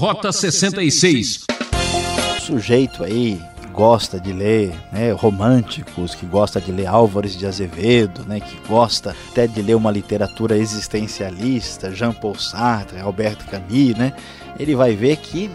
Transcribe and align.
Rota 0.00 0.32
66. 0.32 1.44
O 2.38 2.40
sujeito 2.40 3.04
aí 3.04 3.38
gosta 3.70 4.18
de 4.18 4.32
ler 4.32 4.72
né, 4.90 5.12
românticos, 5.12 6.14
que 6.14 6.24
gosta 6.24 6.58
de 6.58 6.72
ler 6.72 6.86
Álvares 6.86 7.36
de 7.36 7.44
Azevedo, 7.44 8.24
né, 8.24 8.40
que 8.40 8.56
gosta 8.66 9.14
até 9.30 9.46
de 9.46 9.60
ler 9.60 9.74
uma 9.74 9.90
literatura 9.90 10.56
existencialista, 10.56 11.94
Jean 11.94 12.14
Paul 12.14 12.34
Sartre, 12.34 12.98
Alberto 12.98 13.44
Camus, 13.44 13.94
né, 13.94 14.14
ele 14.58 14.74
vai 14.74 14.96
ver 14.96 15.18
que 15.18 15.50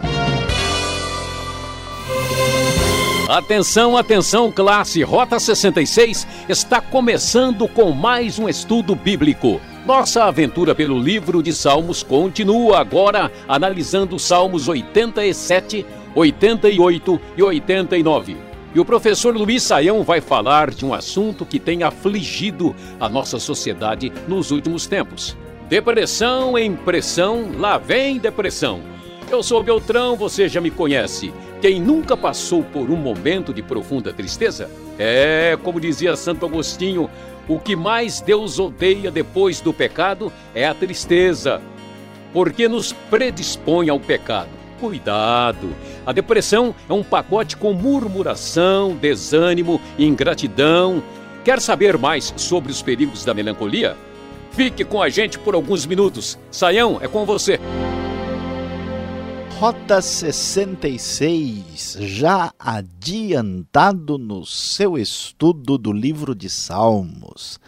Atenção, 3.28 3.96
atenção, 3.96 4.52
classe 4.52 5.02
Rota 5.02 5.40
66 5.40 6.24
está 6.48 6.80
começando 6.80 7.66
com 7.66 7.90
mais 7.90 8.38
um 8.38 8.48
estudo 8.48 8.94
bíblico. 8.94 9.60
Nossa 9.86 10.24
aventura 10.24 10.74
pelo 10.74 10.98
livro 10.98 11.40
de 11.40 11.52
Salmos 11.52 12.02
continua 12.02 12.80
agora 12.80 13.30
analisando 13.46 14.16
os 14.16 14.24
Salmos 14.24 14.66
87, 14.66 15.86
88 16.12 17.20
e 17.36 17.42
89. 17.44 18.36
E 18.74 18.80
o 18.80 18.84
professor 18.84 19.36
Luiz 19.36 19.62
Saião 19.62 20.02
vai 20.02 20.20
falar 20.20 20.70
de 20.72 20.84
um 20.84 20.92
assunto 20.92 21.46
que 21.46 21.60
tem 21.60 21.84
afligido 21.84 22.74
a 22.98 23.08
nossa 23.08 23.38
sociedade 23.38 24.12
nos 24.26 24.50
últimos 24.50 24.88
tempos. 24.88 25.36
Depressão 25.68 26.58
em 26.58 26.74
pressão, 26.74 27.52
lá 27.56 27.78
vem 27.78 28.18
depressão. 28.18 28.95
Eu 29.28 29.42
sou 29.42 29.60
Beltrão, 29.60 30.14
você 30.14 30.48
já 30.48 30.60
me 30.60 30.70
conhece. 30.70 31.34
Quem 31.60 31.80
nunca 31.80 32.16
passou 32.16 32.62
por 32.62 32.88
um 32.88 32.96
momento 32.96 33.52
de 33.52 33.60
profunda 33.60 34.12
tristeza? 34.12 34.70
É, 34.98 35.58
como 35.64 35.80
dizia 35.80 36.14
Santo 36.14 36.46
Agostinho, 36.46 37.10
o 37.48 37.58
que 37.58 37.74
mais 37.74 38.20
Deus 38.20 38.60
odeia 38.60 39.10
depois 39.10 39.60
do 39.60 39.72
pecado 39.72 40.32
é 40.54 40.64
a 40.66 40.74
tristeza, 40.74 41.60
porque 42.32 42.68
nos 42.68 42.92
predispõe 42.92 43.88
ao 43.88 43.98
pecado. 43.98 44.50
Cuidado! 44.78 45.74
A 46.04 46.12
depressão 46.12 46.72
é 46.88 46.92
um 46.92 47.02
pacote 47.02 47.56
com 47.56 47.72
murmuração, 47.72 48.94
desânimo, 48.94 49.80
ingratidão. 49.98 51.02
Quer 51.44 51.60
saber 51.60 51.98
mais 51.98 52.32
sobre 52.36 52.70
os 52.70 52.80
perigos 52.80 53.24
da 53.24 53.34
melancolia? 53.34 53.96
Fique 54.52 54.84
com 54.84 55.02
a 55.02 55.08
gente 55.08 55.36
por 55.36 55.54
alguns 55.54 55.84
minutos. 55.84 56.38
Saião, 56.50 56.98
é 57.02 57.08
com 57.08 57.24
você. 57.24 57.58
Rota 59.58 60.02
66, 60.02 61.96
já 61.98 62.52
adiantado 62.58 64.18
no 64.18 64.44
seu 64.44 64.98
estudo 64.98 65.78
do 65.78 65.90
livro 65.94 66.34
de 66.34 66.50
Salmos. 66.50 67.58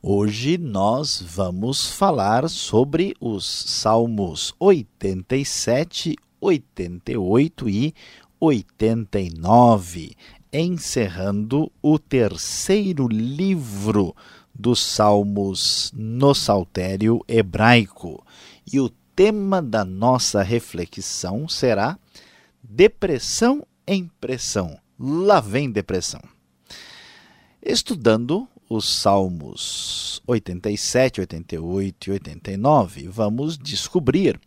Hoje 0.00 0.56
nós 0.56 1.20
vamos 1.20 1.90
falar 1.90 2.48
sobre 2.48 3.16
os 3.20 3.44
Salmos 3.44 4.54
87, 4.60 6.14
88 6.40 7.68
e 7.68 7.92
89, 8.38 10.12
encerrando 10.52 11.72
o 11.82 11.98
terceiro 11.98 13.08
livro 13.08 14.14
dos 14.54 14.80
Salmos 14.80 15.90
no 15.92 16.32
Saltério 16.36 17.20
hebraico. 17.26 18.24
E 18.72 18.78
o 18.78 18.88
tema 19.16 19.62
da 19.62 19.82
nossa 19.82 20.42
reflexão 20.42 21.48
será 21.48 21.98
depressão 22.62 23.66
em 23.86 24.10
pressão. 24.20 24.78
Lá 25.00 25.40
vem 25.40 25.70
depressão. 25.70 26.20
Estudando 27.62 28.46
os 28.68 28.86
Salmos 28.86 30.22
87, 30.26 31.20
88 31.20 32.08
e 32.08 32.12
89, 32.12 33.08
vamos 33.08 33.56
descobrir 33.56 34.38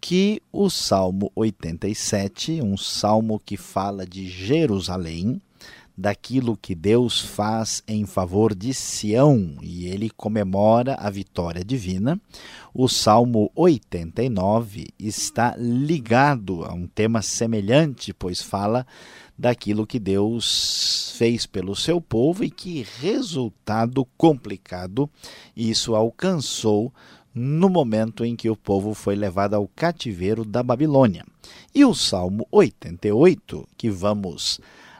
que 0.00 0.40
o 0.52 0.70
Salmo 0.70 1.32
87, 1.34 2.62
um 2.62 2.76
salmo 2.76 3.40
que 3.44 3.56
fala 3.56 4.06
de 4.06 4.28
Jerusalém, 4.28 5.42
daquilo 5.96 6.56
que 6.56 6.74
Deus 6.74 7.20
faz 7.20 7.82
em 7.88 8.04
favor 8.04 8.54
de 8.54 8.74
Sião 8.74 9.56
e 9.62 9.86
ele 9.86 10.10
comemora 10.10 10.94
a 10.94 11.08
vitória 11.08 11.64
divina. 11.64 12.20
O 12.74 12.88
Salmo 12.88 13.50
89 13.54 14.88
está 14.98 15.54
ligado 15.56 16.64
a 16.64 16.74
um 16.74 16.86
tema 16.86 17.22
semelhante, 17.22 18.12
pois 18.12 18.42
fala 18.42 18.86
daquilo 19.38 19.86
que 19.86 19.98
Deus 19.98 21.14
fez 21.16 21.46
pelo 21.46 21.74
seu 21.74 22.00
povo 22.00 22.44
e 22.44 22.50
que 22.50 22.86
resultado 23.00 24.06
complicado 24.16 25.08
isso 25.56 25.94
alcançou 25.94 26.92
no 27.34 27.68
momento 27.68 28.24
em 28.24 28.34
que 28.34 28.48
o 28.48 28.56
povo 28.56 28.94
foi 28.94 29.14
levado 29.14 29.54
ao 29.54 29.68
cativeiro 29.68 30.42
da 30.42 30.62
Babilônia. 30.62 31.24
E 31.74 31.84
o 31.84 31.94
Salmo 31.94 32.46
88, 32.50 33.68
que 33.76 33.90
vamos 33.90 34.58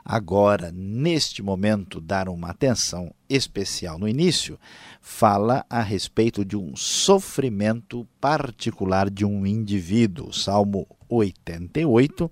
agora, 0.09 0.71
neste 0.73 1.43
momento, 1.43 2.01
dar 2.01 2.29
uma 2.29 2.51
atenção 2.51 3.13
especial 3.29 3.99
no 3.99 4.09
início, 4.09 4.57
fala 5.01 5.67
a 5.69 5.83
respeito 5.83 6.45
de 6.45 6.57
um 6.57 6.77
sofrimento 6.77 8.07
particular 8.21 9.11
de 9.11 9.25
um 9.25 9.45
indivíduo. 9.45 10.29
O 10.29 10.33
Salmo 10.33 10.87
88 11.09 12.31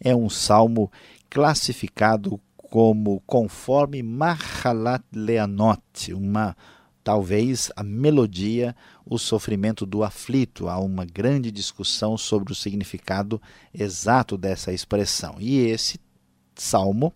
é 0.00 0.16
um 0.16 0.28
salmo 0.28 0.90
classificado 1.30 2.40
como 2.56 3.22
conforme 3.24 4.02
Mahalat 4.02 5.04
Leanot, 5.14 6.12
uma 6.12 6.56
talvez 7.04 7.70
a 7.76 7.84
melodia, 7.84 8.74
o 9.06 9.16
sofrimento 9.16 9.86
do 9.86 10.02
aflito. 10.02 10.68
Há 10.68 10.78
uma 10.80 11.04
grande 11.04 11.52
discussão 11.52 12.18
sobre 12.18 12.52
o 12.52 12.56
significado 12.56 13.40
exato 13.72 14.36
dessa 14.36 14.72
expressão. 14.72 15.36
E 15.38 15.58
esse 15.58 16.00
salmo 16.62 17.12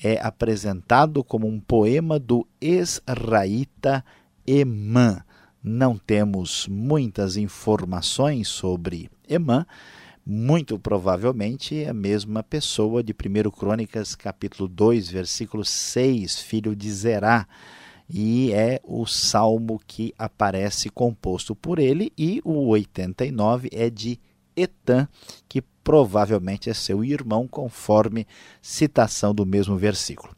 é 0.00 0.18
apresentado 0.20 1.24
como 1.24 1.46
um 1.46 1.58
poema 1.58 2.18
do 2.18 2.46
Esraíta 2.60 4.04
Emã. 4.46 5.24
Não 5.62 5.98
temos 5.98 6.68
muitas 6.68 7.36
informações 7.36 8.46
sobre 8.46 9.10
Emã, 9.28 9.66
muito 10.24 10.78
provavelmente 10.78 11.82
é 11.82 11.88
a 11.88 11.94
mesma 11.94 12.42
pessoa 12.42 13.02
de 13.02 13.12
1 13.12 13.50
Crônicas, 13.50 14.14
capítulo 14.14 14.68
2, 14.68 15.08
versículo 15.08 15.64
6, 15.64 16.40
filho 16.40 16.74
de 16.76 16.90
Zerá, 16.92 17.48
e 18.08 18.52
é 18.52 18.80
o 18.84 19.06
salmo 19.06 19.80
que 19.84 20.14
aparece 20.16 20.88
composto 20.90 21.54
por 21.56 21.78
ele, 21.78 22.12
e 22.16 22.40
o 22.44 22.68
89 22.68 23.68
é 23.72 23.90
de 23.90 24.20
Etan, 24.56 25.08
que 25.48 25.62
provavelmente 25.86 26.68
é 26.68 26.74
seu 26.74 27.04
irmão, 27.04 27.46
conforme 27.46 28.26
citação 28.60 29.32
do 29.32 29.46
mesmo 29.46 29.76
versículo. 29.76 30.34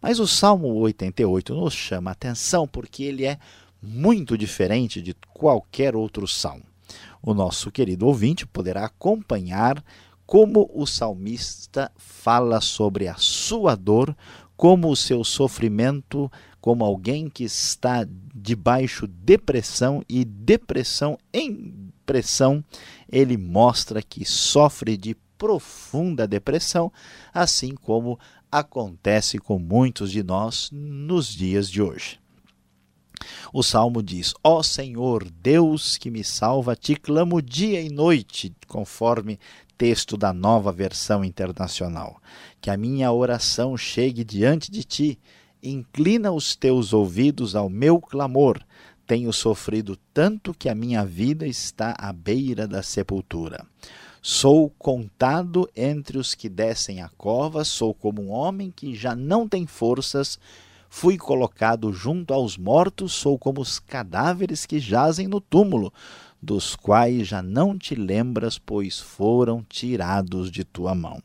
Mas 0.00 0.20
o 0.20 0.28
Salmo 0.28 0.72
88 0.74 1.52
nos 1.56 1.74
chama 1.74 2.12
a 2.12 2.12
atenção 2.12 2.68
porque 2.68 3.02
ele 3.02 3.24
é 3.24 3.36
muito 3.82 4.38
diferente 4.38 5.02
de 5.02 5.12
qualquer 5.34 5.96
outro 5.96 6.28
salmo. 6.28 6.62
O 7.20 7.34
nosso 7.34 7.68
querido 7.72 8.06
ouvinte 8.06 8.46
poderá 8.46 8.84
acompanhar 8.84 9.82
como 10.24 10.70
o 10.72 10.86
salmista 10.86 11.90
fala 11.96 12.60
sobre 12.60 13.08
a 13.08 13.16
sua 13.16 13.74
dor, 13.74 14.16
como 14.56 14.88
o 14.88 14.94
seu 14.94 15.24
sofrimento, 15.24 16.30
como 16.60 16.84
alguém 16.84 17.28
que 17.28 17.42
está 17.42 18.06
debaixo 18.32 19.08
depressão 19.08 20.04
e 20.08 20.24
depressão 20.24 21.18
em 21.34 21.81
pressão, 22.04 22.64
ele 23.10 23.36
mostra 23.36 24.02
que 24.02 24.24
sofre 24.24 24.96
de 24.96 25.16
profunda 25.36 26.26
depressão, 26.26 26.92
assim 27.32 27.74
como 27.74 28.18
acontece 28.50 29.38
com 29.38 29.58
muitos 29.58 30.12
de 30.12 30.22
nós 30.22 30.68
nos 30.72 31.28
dias 31.28 31.68
de 31.68 31.82
hoje. 31.82 32.20
O 33.52 33.62
salmo 33.62 34.02
diz: 34.02 34.34
Ó 34.42 34.58
oh 34.58 34.62
Senhor, 34.62 35.28
Deus 35.30 35.96
que 35.96 36.10
me 36.10 36.22
salva, 36.22 36.76
te 36.76 36.94
clamo 36.94 37.40
dia 37.40 37.80
e 37.80 37.88
noite, 37.88 38.54
conforme 38.66 39.38
texto 39.78 40.16
da 40.16 40.32
nova 40.32 40.72
versão 40.72 41.24
internacional. 41.24 42.20
Que 42.60 42.70
a 42.70 42.76
minha 42.76 43.10
oração 43.10 43.76
chegue 43.76 44.24
diante 44.24 44.70
de 44.70 44.84
ti, 44.84 45.18
inclina 45.62 46.30
os 46.32 46.54
teus 46.54 46.92
ouvidos 46.92 47.54
ao 47.56 47.68
meu 47.68 48.00
clamor 48.00 48.60
tenho 49.06 49.32
sofrido 49.32 49.96
tanto 50.12 50.54
que 50.54 50.68
a 50.68 50.74
minha 50.74 51.04
vida 51.04 51.46
está 51.46 51.94
à 51.98 52.12
beira 52.12 52.66
da 52.66 52.82
sepultura. 52.82 53.66
Sou 54.20 54.70
contado 54.78 55.68
entre 55.74 56.16
os 56.16 56.34
que 56.34 56.48
descem 56.48 57.02
a 57.02 57.08
cova, 57.08 57.64
sou 57.64 57.92
como 57.92 58.22
um 58.22 58.30
homem 58.30 58.70
que 58.70 58.94
já 58.94 59.16
não 59.16 59.48
tem 59.48 59.66
forças. 59.66 60.38
Fui 60.88 61.18
colocado 61.18 61.92
junto 61.92 62.32
aos 62.32 62.56
mortos, 62.56 63.12
sou 63.12 63.36
como 63.36 63.60
os 63.60 63.80
cadáveres 63.80 64.64
que 64.64 64.78
jazem 64.78 65.26
no 65.26 65.40
túmulo, 65.40 65.92
dos 66.40 66.76
quais 66.76 67.26
já 67.26 67.42
não 67.42 67.76
te 67.76 67.94
lembras, 67.94 68.58
pois 68.58 69.00
foram 69.00 69.64
tirados 69.68 70.50
de 70.50 70.62
tua 70.62 70.94
mão. 70.94 71.20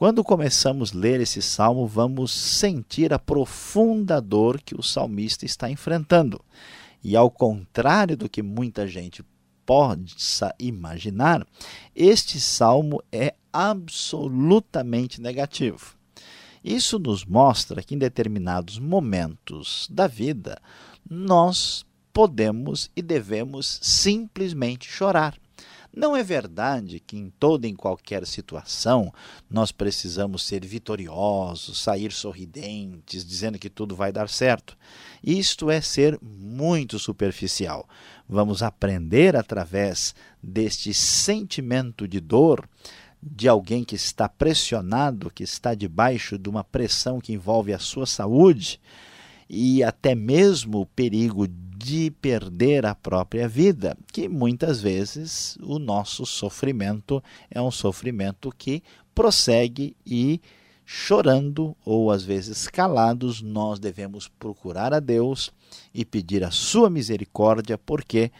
Quando 0.00 0.24
começamos 0.24 0.94
a 0.94 0.98
ler 0.98 1.20
esse 1.20 1.42
salmo, 1.42 1.86
vamos 1.86 2.32
sentir 2.32 3.12
a 3.12 3.18
profunda 3.18 4.18
dor 4.18 4.58
que 4.58 4.74
o 4.74 4.82
salmista 4.82 5.44
está 5.44 5.70
enfrentando. 5.70 6.42
E 7.04 7.14
ao 7.14 7.30
contrário 7.30 8.16
do 8.16 8.26
que 8.26 8.42
muita 8.42 8.88
gente 8.88 9.22
possa 9.66 10.54
imaginar, 10.58 11.46
este 11.94 12.40
salmo 12.40 13.02
é 13.12 13.34
absolutamente 13.52 15.20
negativo. 15.20 15.94
Isso 16.64 16.98
nos 16.98 17.26
mostra 17.26 17.82
que 17.82 17.94
em 17.94 17.98
determinados 17.98 18.78
momentos 18.78 19.86
da 19.90 20.06
vida 20.06 20.58
nós 21.10 21.84
podemos 22.10 22.90
e 22.96 23.02
devemos 23.02 23.78
simplesmente 23.82 24.90
chorar. 24.90 25.36
Não 25.94 26.16
é 26.16 26.22
verdade 26.22 27.00
que 27.00 27.16
em 27.16 27.30
toda 27.30 27.66
e 27.66 27.70
em 27.70 27.74
qualquer 27.74 28.24
situação 28.24 29.12
nós 29.50 29.72
precisamos 29.72 30.44
ser 30.44 30.64
vitoriosos, 30.64 31.80
sair 31.80 32.12
sorridentes, 32.12 33.24
dizendo 33.24 33.58
que 33.58 33.68
tudo 33.68 33.96
vai 33.96 34.12
dar 34.12 34.28
certo. 34.28 34.76
Isto 35.22 35.68
é 35.68 35.80
ser 35.80 36.18
muito 36.22 36.98
superficial. 36.98 37.88
Vamos 38.28 38.62
aprender 38.62 39.34
através 39.34 40.14
deste 40.40 40.94
sentimento 40.94 42.06
de 42.06 42.20
dor 42.20 42.68
de 43.22 43.48
alguém 43.48 43.84
que 43.84 43.96
está 43.96 44.28
pressionado, 44.28 45.30
que 45.30 45.42
está 45.42 45.74
debaixo 45.74 46.38
de 46.38 46.48
uma 46.48 46.64
pressão 46.64 47.20
que 47.20 47.32
envolve 47.32 47.72
a 47.72 47.78
sua 47.78 48.06
saúde 48.06 48.80
e 49.48 49.82
até 49.82 50.14
mesmo 50.14 50.80
o 50.80 50.86
perigo 50.86 51.46
de 51.82 52.10
perder 52.20 52.84
a 52.84 52.94
própria 52.94 53.48
vida, 53.48 53.96
que 54.12 54.28
muitas 54.28 54.82
vezes 54.82 55.56
o 55.62 55.78
nosso 55.78 56.26
sofrimento 56.26 57.22
é 57.50 57.60
um 57.60 57.70
sofrimento 57.70 58.52
que 58.56 58.82
prossegue 59.14 59.96
e 60.04 60.42
chorando 60.84 61.74
ou 61.82 62.10
às 62.10 62.22
vezes 62.22 62.68
calados, 62.68 63.40
nós 63.40 63.78
devemos 63.78 64.28
procurar 64.28 64.92
a 64.92 65.00
Deus 65.00 65.50
e 65.94 66.04
pedir 66.04 66.44
a 66.44 66.50
sua 66.50 66.90
misericórdia, 66.90 67.78
porque 67.78 68.30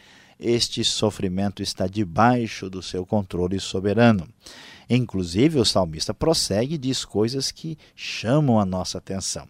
este 0.41 0.83
sofrimento 0.83 1.63
está 1.63 1.87
debaixo 1.87 2.71
do 2.71 2.83
seu 2.83 3.05
controle 3.05 3.61
soberano. 3.61 4.27
Inclusive, 4.89 5.61
o 5.61 5.65
salmista 5.65 6.13
prossegue 6.13 6.75
e 6.75 6.79
diz 6.79 7.05
coisas 7.05 7.53
que 7.53 7.79
chamam 7.95 8.59
a 8.59 8.65
nossa 8.65 8.99
atenção. 8.99 9.47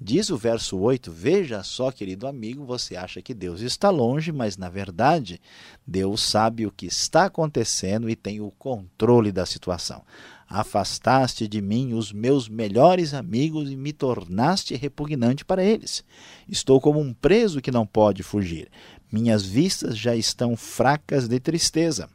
Diz 0.00 0.30
o 0.30 0.36
verso 0.36 0.78
8: 0.78 1.12
Veja 1.12 1.62
só, 1.62 1.90
querido 1.90 2.26
amigo, 2.26 2.64
você 2.64 2.96
acha 2.96 3.20
que 3.20 3.34
Deus 3.34 3.60
está 3.60 3.90
longe, 3.90 4.32
mas 4.32 4.56
na 4.56 4.70
verdade, 4.70 5.40
Deus 5.86 6.22
sabe 6.22 6.64
o 6.64 6.72
que 6.72 6.86
está 6.86 7.26
acontecendo 7.26 8.08
e 8.08 8.16
tem 8.16 8.40
o 8.40 8.50
controle 8.52 9.30
da 9.30 9.44
situação. 9.44 10.02
Afastaste 10.48 11.46
de 11.46 11.60
mim 11.60 11.92
os 11.92 12.10
meus 12.10 12.48
melhores 12.48 13.12
amigos 13.12 13.70
e 13.70 13.76
me 13.76 13.92
tornaste 13.92 14.74
repugnante 14.74 15.44
para 15.44 15.62
eles. 15.62 16.02
Estou 16.48 16.80
como 16.80 16.98
um 16.98 17.12
preso 17.12 17.60
que 17.60 17.70
não 17.70 17.84
pode 17.86 18.22
fugir. 18.22 18.70
Minhas 19.10 19.44
vistas 19.44 19.96
já 19.96 20.14
estão 20.14 20.56
fracas 20.56 21.26
de 21.26 21.40
tristeza. 21.40 22.10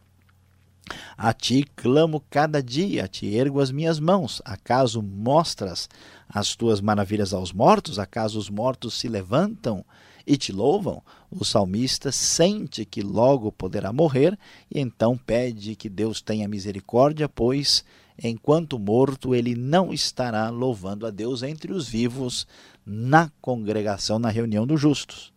A 1.17 1.33
ti 1.33 1.65
clamo 1.75 2.23
cada 2.29 2.61
dia, 2.61 3.05
a 3.05 3.07
ti 3.07 3.33
ergo 3.35 3.59
as 3.59 3.71
minhas 3.71 3.99
mãos. 3.99 4.41
Acaso 4.45 5.01
mostras 5.01 5.89
as 6.27 6.55
tuas 6.55 6.81
maravilhas 6.81 7.33
aos 7.33 7.51
mortos? 7.51 7.97
Acaso 7.97 8.37
os 8.37 8.49
mortos 8.49 8.93
se 8.95 9.07
levantam 9.07 9.83
e 10.25 10.37
te 10.37 10.51
louvam? 10.51 11.01
O 11.31 11.43
salmista 11.43 12.11
sente 12.11 12.85
que 12.85 13.01
logo 13.01 13.51
poderá 13.51 13.91
morrer 13.91 14.37
e 14.69 14.79
então 14.79 15.17
pede 15.17 15.75
que 15.75 15.89
Deus 15.89 16.21
tenha 16.21 16.47
misericórdia, 16.47 17.27
pois 17.27 17.83
enquanto 18.21 18.77
morto 18.77 19.33
ele 19.33 19.55
não 19.55 19.91
estará 19.91 20.49
louvando 20.49 21.07
a 21.07 21.09
Deus 21.09 21.41
entre 21.41 21.71
os 21.73 21.87
vivos 21.87 22.45
na 22.85 23.31
congregação, 23.41 24.19
na 24.19 24.29
reunião 24.29 24.67
dos 24.67 24.79
justos. 24.79 25.32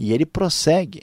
E 0.00 0.14
ele 0.14 0.24
prossegue 0.24 1.02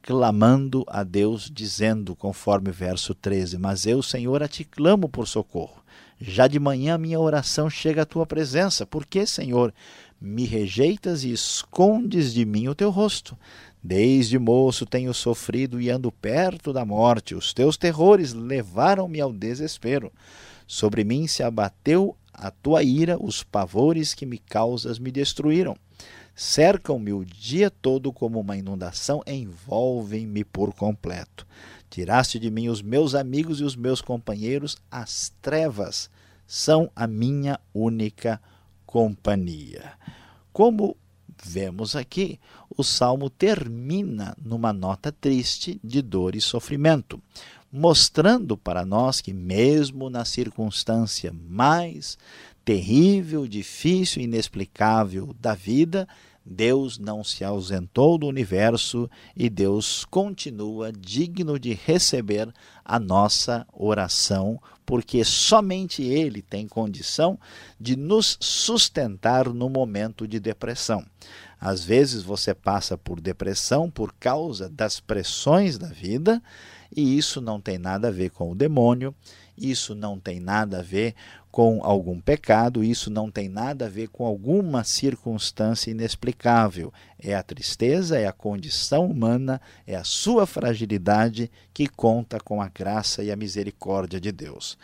clamando 0.00 0.84
a 0.86 1.02
Deus, 1.02 1.50
dizendo, 1.52 2.14
conforme 2.14 2.70
verso 2.70 3.12
13: 3.12 3.58
Mas 3.58 3.84
eu, 3.84 4.00
Senhor, 4.00 4.44
a 4.44 4.46
ti 4.46 4.62
clamo 4.64 5.08
por 5.08 5.26
socorro. 5.26 5.82
Já 6.20 6.46
de 6.46 6.60
manhã 6.60 6.96
minha 6.96 7.18
oração 7.18 7.68
chega 7.68 8.02
à 8.02 8.06
tua 8.06 8.24
presença. 8.24 8.86
Por 8.86 9.04
que, 9.04 9.26
Senhor, 9.26 9.74
me 10.20 10.44
rejeitas 10.44 11.24
e 11.24 11.32
escondes 11.32 12.32
de 12.32 12.44
mim 12.44 12.68
o 12.68 12.76
teu 12.76 12.90
rosto? 12.90 13.36
Desde 13.82 14.38
moço 14.38 14.86
tenho 14.86 15.12
sofrido 15.12 15.80
e 15.80 15.90
ando 15.90 16.12
perto 16.12 16.72
da 16.72 16.84
morte. 16.84 17.34
Os 17.34 17.52
teus 17.52 17.76
terrores 17.76 18.34
levaram-me 18.34 19.20
ao 19.20 19.32
desespero. 19.32 20.12
Sobre 20.64 21.02
mim 21.02 21.26
se 21.26 21.42
abateu 21.42 22.16
a 22.32 22.52
tua 22.52 22.84
ira, 22.84 23.16
os 23.20 23.42
pavores 23.42 24.14
que 24.14 24.24
me 24.24 24.38
causas 24.38 25.00
me 25.00 25.10
destruíram. 25.10 25.76
Cercam-me 26.40 27.12
o 27.12 27.24
dia 27.24 27.68
todo 27.68 28.12
como 28.12 28.38
uma 28.38 28.56
inundação, 28.56 29.24
envolvem-me 29.26 30.44
por 30.44 30.72
completo. 30.72 31.44
Tiraste 31.90 32.38
de 32.38 32.48
mim 32.48 32.68
os 32.68 32.80
meus 32.80 33.16
amigos 33.16 33.60
e 33.60 33.64
os 33.64 33.74
meus 33.74 34.00
companheiros, 34.00 34.76
as 34.88 35.32
trevas 35.42 36.08
são 36.46 36.88
a 36.94 37.08
minha 37.08 37.58
única 37.74 38.40
companhia. 38.86 39.94
Como 40.52 40.96
vemos 41.42 41.96
aqui, 41.96 42.38
o 42.70 42.84
salmo 42.84 43.28
termina 43.28 44.36
numa 44.40 44.72
nota 44.72 45.10
triste 45.10 45.80
de 45.82 46.00
dor 46.00 46.36
e 46.36 46.40
sofrimento, 46.40 47.20
mostrando 47.72 48.56
para 48.56 48.86
nós 48.86 49.20
que, 49.20 49.32
mesmo 49.32 50.08
na 50.08 50.24
circunstância 50.24 51.32
mais 51.32 52.16
terrível, 52.68 53.48
difícil 53.48 54.20
inexplicável 54.20 55.34
da 55.40 55.54
vida, 55.54 56.06
Deus 56.44 56.98
não 56.98 57.24
se 57.24 57.42
ausentou 57.42 58.18
do 58.18 58.26
universo 58.26 59.08
e 59.34 59.48
Deus 59.48 60.04
continua 60.04 60.92
digno 60.92 61.58
de 61.58 61.72
receber 61.72 62.52
a 62.84 63.00
nossa 63.00 63.66
oração, 63.72 64.60
porque 64.84 65.24
somente 65.24 66.02
Ele 66.02 66.42
tem 66.42 66.68
condição 66.68 67.40
de 67.80 67.96
nos 67.96 68.36
sustentar 68.38 69.48
no 69.48 69.70
momento 69.70 70.28
de 70.28 70.38
depressão. 70.38 71.02
Às 71.58 71.82
vezes 71.82 72.22
você 72.22 72.54
passa 72.54 72.98
por 72.98 73.18
depressão 73.18 73.90
por 73.90 74.12
causa 74.20 74.68
das 74.68 75.00
pressões 75.00 75.78
da 75.78 75.88
vida, 75.88 76.42
e 76.94 77.16
isso 77.16 77.40
não 77.40 77.62
tem 77.62 77.78
nada 77.78 78.08
a 78.08 78.10
ver 78.12 78.28
com 78.28 78.52
o 78.52 78.54
demônio, 78.54 79.14
isso 79.60 79.94
não 79.94 80.18
tem 80.18 80.38
nada 80.38 80.78
a 80.78 80.82
ver 80.82 81.14
com 81.50 81.80
algum 81.82 82.20
pecado, 82.20 82.84
isso 82.84 83.10
não 83.10 83.30
tem 83.30 83.48
nada 83.48 83.86
a 83.86 83.88
ver 83.88 84.08
com 84.08 84.26
alguma 84.26 84.84
circunstância 84.84 85.90
inexplicável. 85.90 86.92
É 87.18 87.34
a 87.34 87.42
tristeza, 87.42 88.18
é 88.18 88.26
a 88.26 88.32
condição 88.32 89.06
humana, 89.06 89.60
é 89.86 89.96
a 89.96 90.04
sua 90.04 90.46
fragilidade 90.46 91.50
que 91.72 91.88
conta 91.88 92.38
com 92.38 92.60
a 92.60 92.68
graça 92.68 93.22
e 93.22 93.30
a 93.30 93.36
misericórdia 93.36 94.20
de 94.20 94.30
Deus. 94.30 94.78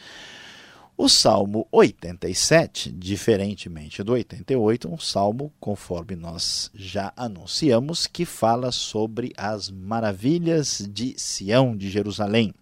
O 0.96 1.08
Salmo 1.08 1.66
87, 1.72 2.92
diferentemente 2.92 4.00
do 4.04 4.12
88, 4.12 4.88
um 4.88 4.96
salmo, 4.96 5.52
conforme 5.58 6.14
nós 6.14 6.70
já 6.72 7.12
anunciamos, 7.16 8.06
que 8.06 8.24
fala 8.24 8.70
sobre 8.70 9.32
as 9.36 9.68
maravilhas 9.68 10.88
de 10.88 11.14
Sião, 11.18 11.76
de 11.76 11.90
Jerusalém. 11.90 12.54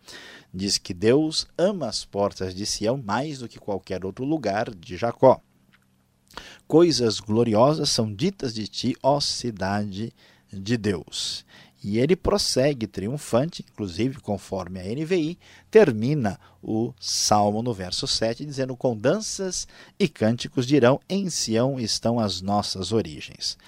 Diz 0.53 0.77
que 0.77 0.93
Deus 0.93 1.47
ama 1.57 1.89
as 1.89 2.05
portas 2.05 2.55
de 2.55 2.67
Sião 2.67 2.97
mais 3.03 3.39
do 3.39 3.49
que 3.49 3.59
qualquer 3.59 4.05
outro 4.05 4.25
lugar 4.25 4.75
de 4.75 4.97
Jacó. 4.97 5.41
Coisas 6.67 7.21
gloriosas 7.21 7.89
são 7.89 8.13
ditas 8.13 8.55
de 8.55 8.69
ti, 8.69 8.97
ó 9.03 9.19
cidade 9.21 10.13
de 10.53 10.77
Deus. 10.77 11.45
E 11.83 11.99
ele 11.99 12.15
prossegue 12.15 12.87
triunfante, 12.87 13.65
inclusive 13.69 14.21
conforme 14.21 14.79
a 14.79 14.85
NVI, 14.85 15.39
termina 15.71 16.39
o 16.63 16.95
salmo 17.01 17.63
no 17.63 17.75
verso 17.75 18.07
7, 18.07 18.45
dizendo: 18.45 18.77
Com 18.77 18.97
danças 18.97 19.67
e 19.99 20.07
cânticos 20.09 20.67
dirão: 20.67 21.01
Em 21.09 21.29
Sião 21.29 21.81
estão 21.81 22.21
as 22.21 22.41
nossas 22.41 22.93
origens 22.93 23.59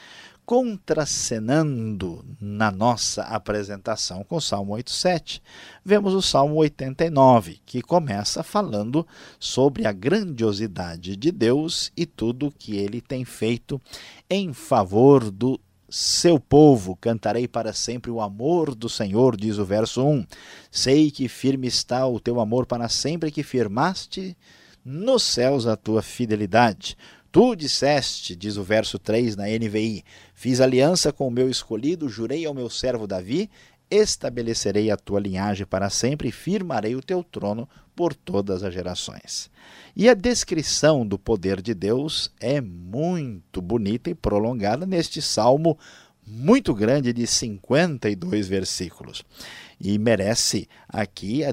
contracenando 0.47 2.25
na 2.41 2.71
nossa 2.71 3.23
apresentação 3.23 4.23
com 4.25 4.37
o 4.37 4.41
Salmo 4.41 4.75
87, 4.75 5.43
vemos 5.85 6.13
o 6.13 6.21
Salmo 6.21 6.57
89, 6.57 7.61
que 7.65 7.81
começa 7.81 8.43
falando 8.43 9.07
sobre 9.39 9.87
a 9.87 9.93
grandiosidade 9.93 11.17
de 11.17 11.33
Deus 11.33 11.91
e 11.97 12.05
tudo 12.05 12.55
que 12.59 12.77
ele 12.77 13.01
tem 13.01 13.25
feito 13.25 13.81
em 14.29 14.53
favor 14.53 15.31
do 15.31 15.59
seu 15.89 16.39
povo. 16.39 16.97
Cantarei 16.97 17.49
para 17.49 17.73
sempre 17.73 18.11
o 18.11 18.21
amor 18.21 18.75
do 18.75 18.89
Senhor, 18.89 19.37
diz 19.37 19.59
o 19.59 19.65
verso 19.65 20.05
1. 20.05 20.27
Sei 20.71 21.11
que 21.11 21.29
firme 21.29 21.69
está 21.69 22.07
o 22.07 22.21
teu 22.21 22.41
amor 22.41 22.67
para 22.67 22.89
sempre, 22.89 23.31
que 23.31 23.43
firmaste 23.43 24.37
nos 24.85 25.23
céus 25.23 25.67
a 25.67 25.77
tua 25.77 26.03
fidelidade. 26.03 26.97
Tu 27.35 27.57
disseste, 27.57 28.37
diz 28.37 28.57
o 28.57 28.63
verso 28.63 28.97
3 28.97 29.35
na 29.35 29.47
NVI, 29.49 30.05
fiz 30.37 30.61
aliança 30.61 31.13
com 31.13 31.27
o 31.27 31.33
meu 31.33 31.51
escolhido, 31.51 32.09
jurei 32.09 32.47
ao 32.47 32.55
meu 32.55 32.71
servo 32.71 33.09
Davi, 33.09 33.51
estabelecerei 33.91 34.89
a 34.89 34.97
tua 34.97 35.19
linhagem 35.19 35.67
para 35.67 35.91
sempre 35.91 36.29
e 36.29 36.31
firmarei 36.31 36.95
o 36.95 37.03
teu 37.03 37.25
trono 37.25 37.69
por 37.93 38.15
todas 38.15 38.63
as 38.63 38.73
gerações. 38.73 39.51
E 39.97 40.09
a 40.09 40.15
descrição 40.15 41.05
do 41.05 41.19
poder 41.19 41.61
de 41.61 41.75
Deus 41.75 42.33
é 42.39 42.61
muito 42.61 43.61
bonita 43.61 44.09
e 44.09 44.15
prolongada 44.15 44.87
neste 44.87 45.21
salmo 45.21 45.77
muito 46.25 46.73
grande 46.73 47.13
de 47.13 47.27
52 47.27 48.47
versículos. 48.47 49.25
E 49.81 49.99
merece 49.99 50.69
aqui 50.89 51.45
a 51.45 51.53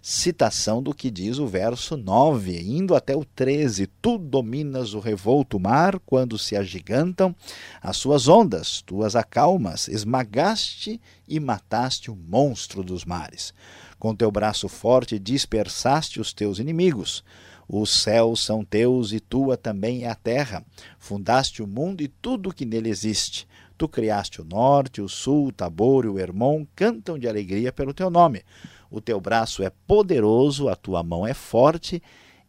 citação 0.00 0.82
do 0.82 0.94
que 0.94 1.10
diz 1.10 1.38
o 1.38 1.46
verso 1.46 1.96
9, 1.96 2.60
indo 2.60 2.94
até 2.94 3.16
o 3.16 3.24
13: 3.24 3.86
Tu 4.00 4.18
dominas 4.18 4.94
o 4.94 5.00
revolto 5.00 5.58
mar 5.58 5.98
quando 6.06 6.38
se 6.38 6.56
agigantam 6.56 7.34
as 7.82 7.96
suas 7.96 8.28
ondas, 8.28 8.82
tu 8.82 9.02
as 9.02 9.16
acalmas, 9.16 9.88
esmagaste 9.88 11.00
e 11.28 11.40
mataste 11.40 12.10
o 12.10 12.16
monstro 12.16 12.82
dos 12.82 13.04
mares. 13.04 13.52
Com 13.98 14.14
teu 14.14 14.30
braço 14.30 14.68
forte 14.68 15.18
dispersaste 15.18 16.20
os 16.20 16.32
teus 16.32 16.58
inimigos. 16.58 17.24
Os 17.68 17.90
céus 17.90 18.44
são 18.44 18.64
teus 18.64 19.12
e 19.12 19.18
tua 19.18 19.56
também 19.56 20.04
é 20.04 20.08
a 20.08 20.14
terra. 20.14 20.64
Fundaste 20.98 21.62
o 21.62 21.66
mundo 21.66 22.00
e 22.02 22.08
tudo 22.08 22.50
o 22.50 22.54
que 22.54 22.64
nele 22.64 22.88
existe. 22.88 23.48
Tu 23.76 23.88
criaste 23.88 24.40
o 24.40 24.44
norte, 24.44 25.02
o 25.02 25.08
sul, 25.08 25.48
o 25.48 25.52
Tabor 25.52 26.04
e 26.04 26.08
o 26.08 26.18
Hermon, 26.18 26.64
cantam 26.74 27.18
de 27.18 27.28
alegria 27.28 27.72
pelo 27.72 27.92
teu 27.92 28.08
nome. 28.08 28.42
O 28.90 29.00
teu 29.00 29.20
braço 29.20 29.62
é 29.62 29.70
poderoso, 29.86 30.68
a 30.68 30.76
tua 30.76 31.02
mão 31.02 31.26
é 31.26 31.34
forte, 31.34 32.02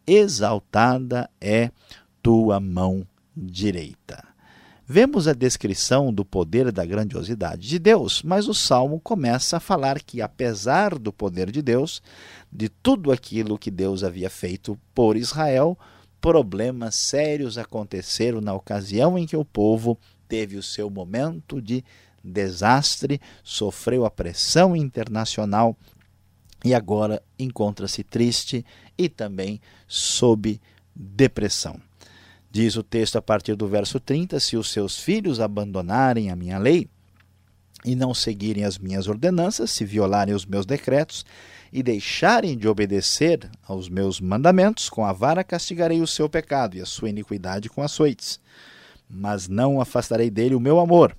exaltada 0.05 1.29
é 1.41 1.71
tua 2.21 2.59
mão 2.59 3.05
direita. 3.35 4.23
Vemos 4.89 5.27
a 5.27 5.33
descrição 5.33 6.13
do 6.13 6.23
poder 6.23 6.67
e 6.67 6.71
da 6.71 6.85
grandiosidade 6.85 7.67
de 7.67 7.77
Deus, 7.77 8.23
mas 8.23 8.47
o 8.47 8.53
salmo 8.53 9.01
começa 9.01 9.57
a 9.57 9.59
falar 9.59 10.01
que, 10.01 10.21
apesar 10.21 10.97
do 10.97 11.11
poder 11.11 11.51
de 11.51 11.61
Deus, 11.61 12.01
de 12.49 12.69
tudo 12.69 13.11
aquilo 13.11 13.57
que 13.57 13.69
Deus 13.69 14.01
havia 14.01 14.29
feito 14.29 14.79
por 14.95 15.17
Israel, 15.17 15.77
problemas 16.21 16.95
sérios 16.95 17.57
aconteceram 17.57 18.39
na 18.39 18.53
ocasião 18.53 19.17
em 19.17 19.25
que 19.25 19.35
o 19.35 19.43
povo 19.43 19.99
teve 20.25 20.55
o 20.55 20.63
seu 20.63 20.89
momento 20.89 21.61
de 21.61 21.83
desastre, 22.23 23.19
sofreu 23.43 24.05
a 24.05 24.09
pressão 24.09 24.73
internacional 24.73 25.75
e 26.63 26.73
agora 26.73 27.21
encontra-se 27.37 28.03
triste 28.03 28.65
e 28.97 29.07
também 29.07 29.61
sob 29.87 30.59
depressão. 30.95 31.79
Diz 32.49 32.75
o 32.75 32.83
texto 32.83 33.17
a 33.17 33.21
partir 33.21 33.55
do 33.55 33.67
verso 33.67 33.99
30: 33.99 34.39
Se 34.39 34.57
os 34.57 34.71
seus 34.71 34.97
filhos 34.97 35.39
abandonarem 35.39 36.31
a 36.31 36.35
minha 36.35 36.57
lei 36.57 36.89
e 37.85 37.95
não 37.95 38.13
seguirem 38.13 38.63
as 38.63 38.77
minhas 38.77 39.07
ordenanças, 39.07 39.71
se 39.71 39.85
violarem 39.85 40.33
os 40.33 40.45
meus 40.45 40.65
decretos 40.65 41.25
e 41.71 41.83
deixarem 41.83 42.57
de 42.57 42.67
obedecer 42.67 43.49
aos 43.67 43.89
meus 43.89 44.19
mandamentos, 44.19 44.89
com 44.89 45.05
a 45.05 45.13
vara 45.13 45.43
castigarei 45.43 46.01
o 46.01 46.07
seu 46.07 46.29
pecado 46.29 46.77
e 46.77 46.81
a 46.81 46.85
sua 46.85 47.09
iniquidade 47.09 47.69
com 47.69 47.83
açoites. 47.83 48.39
Mas 49.09 49.47
não 49.47 49.79
afastarei 49.79 50.29
dele 50.29 50.55
o 50.55 50.59
meu 50.59 50.79
amor 50.79 51.15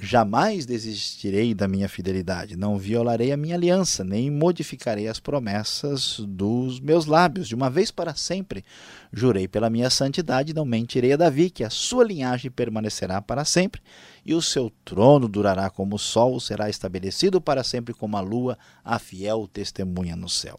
Jamais 0.00 0.66
desistirei 0.66 1.54
da 1.54 1.68
minha 1.68 1.88
fidelidade, 1.88 2.56
não 2.56 2.76
violarei 2.76 3.30
a 3.30 3.36
minha 3.36 3.54
aliança, 3.54 4.02
nem 4.02 4.28
modificarei 4.28 5.06
as 5.06 5.20
promessas 5.20 6.18
dos 6.18 6.80
meus 6.80 7.06
lábios. 7.06 7.46
De 7.46 7.54
uma 7.54 7.70
vez 7.70 7.92
para 7.92 8.12
sempre, 8.12 8.64
jurei 9.12 9.46
pela 9.46 9.70
minha 9.70 9.88
santidade, 9.88 10.52
não 10.52 10.64
mentirei 10.64 11.12
a 11.12 11.16
Davi, 11.16 11.48
que 11.48 11.62
a 11.62 11.70
sua 11.70 12.02
linhagem 12.02 12.50
permanecerá 12.50 13.22
para 13.22 13.44
sempre, 13.44 13.80
e 14.26 14.34
o 14.34 14.42
seu 14.42 14.68
trono 14.84 15.28
durará 15.28 15.70
como 15.70 15.94
o 15.94 15.98
sol, 15.98 16.40
será 16.40 16.68
estabelecido 16.68 17.40
para 17.40 17.62
sempre 17.62 17.94
como 17.94 18.16
a 18.16 18.20
lua, 18.20 18.58
a 18.84 18.98
fiel 18.98 19.46
testemunha 19.46 20.16
no 20.16 20.28
céu. 20.28 20.58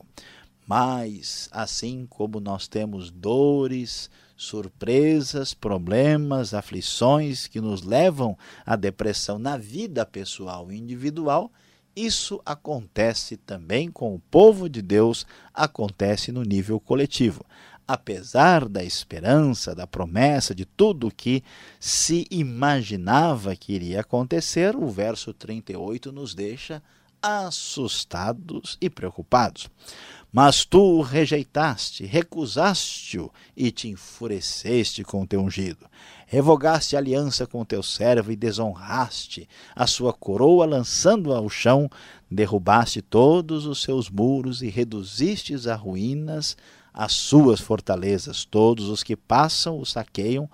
Mas, 0.66 1.50
assim 1.52 2.08
como 2.10 2.40
nós 2.40 2.70
temos 2.70 3.12
dores, 3.12 4.10
surpresas, 4.36 5.54
problemas, 5.54 6.54
aflições 6.54 7.48
que 7.48 7.62
nos 7.62 7.84
levam 7.84 8.38
à 8.66 8.76
depressão 8.76 9.40
na 9.40 9.58
vida 9.58 10.06
pessoal 10.06 10.72
e 10.72 10.78
individual, 10.78 11.52
isso 11.96 12.42
acontece 12.46 13.38
também 13.38 13.90
com 13.90 14.14
o 14.14 14.20
povo 14.20 14.68
de 14.68 14.82
Deus, 14.82 15.26
acontece 15.54 16.32
no 16.32 16.44
nível 16.44 16.78
coletivo. 16.80 17.46
Apesar 17.88 18.68
da 18.68 18.84
esperança, 18.84 19.74
da 19.74 19.88
promessa, 19.88 20.54
de 20.54 20.66
tudo 20.66 21.14
que 21.16 21.42
se 21.80 22.28
imaginava 22.30 23.56
que 23.56 23.74
iria 23.74 24.02
acontecer, 24.02 24.76
o 24.76 24.88
verso 24.88 25.34
38 25.34 26.12
nos 26.12 26.36
deixa 26.36 26.84
assustados 27.22 28.78
e 28.82 28.90
preocupados. 28.90 29.70
Mas 30.36 30.66
tu 30.66 30.98
o 30.98 31.02
rejeitaste, 31.02 32.06
recusaste-o 32.06 33.32
e 33.56 33.72
te 33.72 33.88
enfureceste 33.88 35.02
com 35.02 35.26
teu 35.26 35.40
ungido. 35.40 35.86
Revogaste 36.28 36.94
a 36.94 37.00
aliança 37.00 37.48
com 37.48 37.64
teu 37.64 37.82
servo 37.82 38.34
e 38.34 38.36
desonraste 38.36 39.48
a 39.74 39.88
sua 39.88 40.12
coroa, 40.12 40.66
lançando-a 40.66 41.38
ao 41.38 41.48
chão, 41.48 41.90
derrubaste 42.30 43.02
todos 43.02 43.66
os 43.66 43.82
seus 43.82 44.10
muros 44.10 44.62
e 44.62 44.68
reduzistes 44.68 45.68
a 45.68 45.76
ruínas 45.76 46.58
as 46.94 47.14
suas 47.14 47.62
fortalezas. 47.62 48.44
Todos 48.44 48.90
os 48.90 49.04
que 49.04 49.16
passam 49.16 49.80
o 49.80 49.86
saqueiam, 49.86 50.50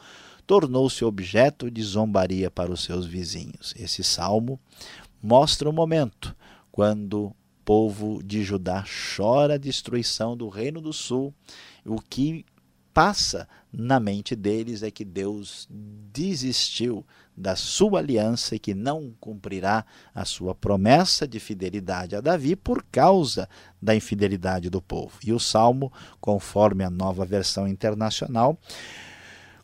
tornou-se 0.45 1.03
objeto 1.03 1.71
de 1.71 1.81
zombaria 1.81 2.51
para 2.51 2.71
os 2.71 2.83
seus 2.83 3.07
vizinhos. 3.07 3.73
Esse 3.75 4.03
salmo 4.03 4.59
mostra 5.23 5.67
o 5.67 5.73
momento 5.73 6.35
quando 6.71 7.33
povo 7.71 8.21
de 8.21 8.43
Judá 8.43 8.83
chora 9.15 9.53
a 9.53 9.57
destruição 9.57 10.35
do 10.35 10.49
reino 10.49 10.81
do 10.81 10.91
sul, 10.91 11.33
o 11.85 12.01
que 12.01 12.45
passa 12.93 13.47
na 13.71 13.97
mente 13.97 14.35
deles 14.35 14.83
é 14.83 14.91
que 14.91 15.05
Deus 15.05 15.69
desistiu 16.11 17.05
da 17.33 17.55
sua 17.55 17.99
aliança 17.99 18.57
e 18.57 18.59
que 18.59 18.73
não 18.73 19.15
cumprirá 19.21 19.85
a 20.13 20.25
sua 20.25 20.53
promessa 20.53 21.25
de 21.25 21.39
fidelidade 21.39 22.13
a 22.13 22.19
Davi 22.19 22.57
por 22.57 22.83
causa 22.91 23.47
da 23.81 23.95
infidelidade 23.95 24.69
do 24.69 24.81
povo. 24.81 25.17
E 25.25 25.31
o 25.31 25.39
salmo, 25.39 25.93
conforme 26.19 26.83
a 26.83 26.89
nova 26.89 27.23
versão 27.23 27.65
internacional, 27.69 28.59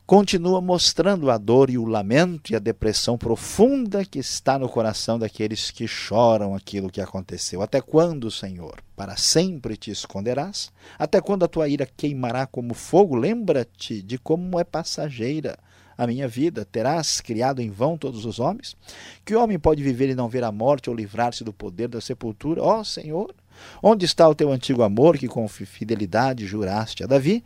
continua 0.07 0.61
mostrando 0.61 1.29
a 1.29 1.37
dor 1.37 1.69
e 1.69 1.77
o 1.77 1.83
lamento 1.83 2.53
e 2.53 2.55
a 2.55 2.59
depressão 2.59 3.17
profunda 3.17 4.05
que 4.05 4.19
está 4.19 4.57
no 4.57 4.69
coração 4.69 5.19
daqueles 5.19 5.69
que 5.69 5.85
choram 5.85 6.55
aquilo 6.55 6.89
que 6.89 7.01
aconteceu. 7.01 7.61
Até 7.61 7.81
quando, 7.81 8.31
Senhor? 8.31 8.81
Para 8.95 9.17
sempre 9.17 9.75
te 9.75 9.91
esconderás? 9.91 10.71
Até 10.97 11.19
quando 11.19 11.43
a 11.43 11.47
tua 11.49 11.67
ira 11.67 11.85
queimará 11.85 12.47
como 12.47 12.73
fogo? 12.73 13.17
Lembra-te 13.17 14.01
de 14.01 14.17
como 14.17 14.57
é 14.57 14.63
passageira 14.63 15.59
a 15.97 16.07
minha 16.07 16.25
vida. 16.25 16.63
Terás 16.63 17.19
criado 17.19 17.61
em 17.61 17.69
vão 17.69 17.97
todos 17.97 18.23
os 18.23 18.39
homens? 18.39 18.77
Que 19.25 19.35
homem 19.35 19.59
pode 19.59 19.83
viver 19.83 20.09
e 20.09 20.15
não 20.15 20.29
ver 20.29 20.45
a 20.45 20.53
morte 20.53 20.89
ou 20.89 20.95
livrar-se 20.95 21.43
do 21.43 21.51
poder 21.51 21.89
da 21.89 21.99
sepultura? 21.99 22.63
Ó 22.63 22.79
oh, 22.79 22.83
Senhor, 22.85 23.35
onde 23.83 24.05
está 24.05 24.25
o 24.29 24.35
teu 24.35 24.53
antigo 24.53 24.83
amor 24.83 25.17
que 25.17 25.27
com 25.27 25.45
fidelidade 25.49 26.45
juraste 26.45 27.03
a 27.03 27.07
Davi? 27.07 27.43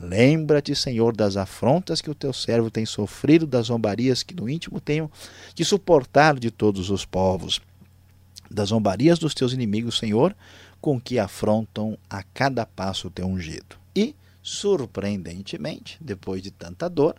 Lembra-te, 0.00 0.74
Senhor, 0.74 1.14
das 1.14 1.36
afrontas 1.36 2.00
que 2.00 2.10
o 2.10 2.14
teu 2.14 2.32
servo 2.32 2.70
tem 2.70 2.86
sofrido, 2.86 3.46
das 3.46 3.66
zombarias 3.66 4.22
que 4.22 4.34
no 4.34 4.48
íntimo 4.48 4.80
tenho 4.80 5.10
que 5.54 5.62
suportar 5.62 6.38
de 6.38 6.50
todos 6.50 6.88
os 6.88 7.04
povos, 7.04 7.60
das 8.50 8.70
zombarias 8.70 9.18
dos 9.18 9.34
teus 9.34 9.52
inimigos, 9.52 9.98
Senhor, 9.98 10.34
com 10.80 10.98
que 10.98 11.18
afrontam 11.18 11.98
a 12.08 12.22
cada 12.22 12.64
passo 12.64 13.08
o 13.08 13.10
teu 13.10 13.26
ungido. 13.26 13.76
E, 13.94 14.16
surpreendentemente, 14.42 15.98
depois 16.00 16.42
de 16.42 16.50
tanta 16.50 16.88
dor, 16.88 17.16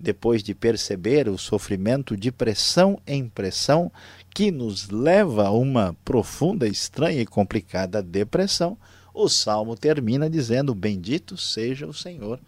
depois 0.00 0.42
de 0.42 0.54
perceber 0.54 1.28
o 1.28 1.36
sofrimento 1.36 2.16
de 2.16 2.32
pressão 2.32 2.98
em 3.06 3.28
pressão 3.28 3.92
que 4.34 4.50
nos 4.50 4.88
leva 4.88 5.48
a 5.48 5.50
uma 5.50 5.94
profunda, 6.02 6.66
estranha 6.66 7.20
e 7.20 7.26
complicada 7.26 8.02
depressão, 8.02 8.78
o 9.12 9.28
salmo 9.28 9.76
termina 9.76 10.28
dizendo: 10.28 10.74
Bendito 10.74 11.36
seja 11.36 11.86
o 11.86 11.94
Senhor 11.94 12.40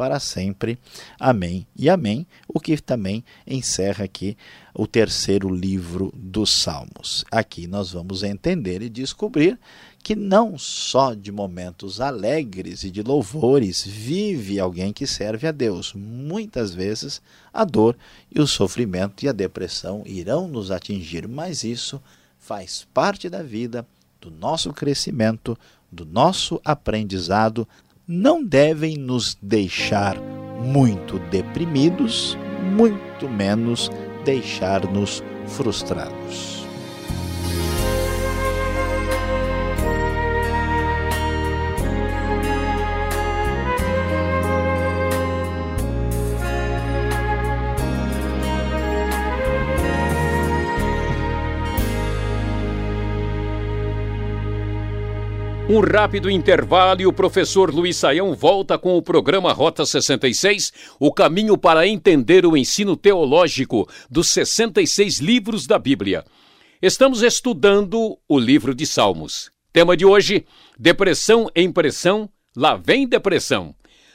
para 0.00 0.18
sempre. 0.18 0.78
Amém 1.18 1.66
e 1.76 1.90
amém. 1.90 2.26
O 2.48 2.58
que 2.58 2.80
também 2.80 3.22
encerra 3.46 4.06
aqui 4.06 4.34
o 4.74 4.86
terceiro 4.86 5.54
livro 5.54 6.10
dos 6.16 6.50
Salmos. 6.50 7.22
Aqui 7.30 7.66
nós 7.66 7.92
vamos 7.92 8.22
entender 8.22 8.80
e 8.80 8.88
descobrir 8.88 9.58
que 10.02 10.16
não 10.16 10.56
só 10.56 11.12
de 11.12 11.30
momentos 11.30 12.00
alegres 12.00 12.82
e 12.82 12.90
de 12.90 13.02
louvores 13.02 13.84
vive 13.86 14.58
alguém 14.58 14.90
que 14.90 15.06
serve 15.06 15.46
a 15.46 15.52
Deus. 15.52 15.92
Muitas 15.92 16.72
vezes 16.72 17.20
a 17.52 17.62
dor 17.62 17.94
e 18.34 18.40
o 18.40 18.46
sofrimento 18.46 19.22
e 19.24 19.28
a 19.28 19.32
depressão 19.32 20.02
irão 20.06 20.48
nos 20.48 20.70
atingir, 20.70 21.28
mas 21.28 21.62
isso 21.62 22.00
faz 22.38 22.86
parte 22.94 23.28
da 23.28 23.42
vida, 23.42 23.86
do 24.18 24.30
nosso 24.30 24.72
crescimento, 24.72 25.58
do 25.90 26.04
nosso 26.04 26.60
aprendizado 26.64 27.66
não 28.06 28.44
devem 28.44 28.96
nos 28.96 29.36
deixar 29.40 30.20
muito 30.60 31.18
deprimidos, 31.30 32.36
muito 32.74 33.28
menos 33.28 33.90
deixar-nos 34.24 35.22
frustrados. 35.46 36.59
Um 55.72 55.78
rápido 55.78 56.28
intervalo 56.28 57.00
e 57.00 57.06
o 57.06 57.12
professor 57.12 57.72
Luiz 57.72 57.96
Saião 57.96 58.34
volta 58.34 58.76
com 58.76 58.96
o 58.96 59.02
programa 59.02 59.52
Rota 59.52 59.86
66, 59.86 60.72
o 60.98 61.12
caminho 61.12 61.56
para 61.56 61.86
entender 61.86 62.44
o 62.44 62.56
ensino 62.56 62.96
teológico 62.96 63.88
dos 64.10 64.28
66 64.30 65.20
livros 65.20 65.68
da 65.68 65.78
Bíblia. 65.78 66.24
Estamos 66.82 67.22
estudando 67.22 68.18
o 68.28 68.36
livro 68.36 68.74
de 68.74 68.84
Salmos. 68.84 69.48
Tema 69.72 69.96
de 69.96 70.04
hoje: 70.04 70.44
Depressão 70.76 71.48
em 71.54 71.70
pressão, 71.70 72.28
lá 72.56 72.74
vem 72.74 73.06
depressão. 73.06 73.72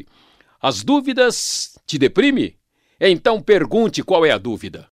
As 0.61 0.83
dúvidas 0.83 1.79
te 1.87 1.97
deprime? 1.99 2.61
Então 3.05 3.43
pergunte 3.43 4.01
qual 4.05 4.25
é 4.25 4.31
a 4.31 4.39
dúvida. 4.39 4.92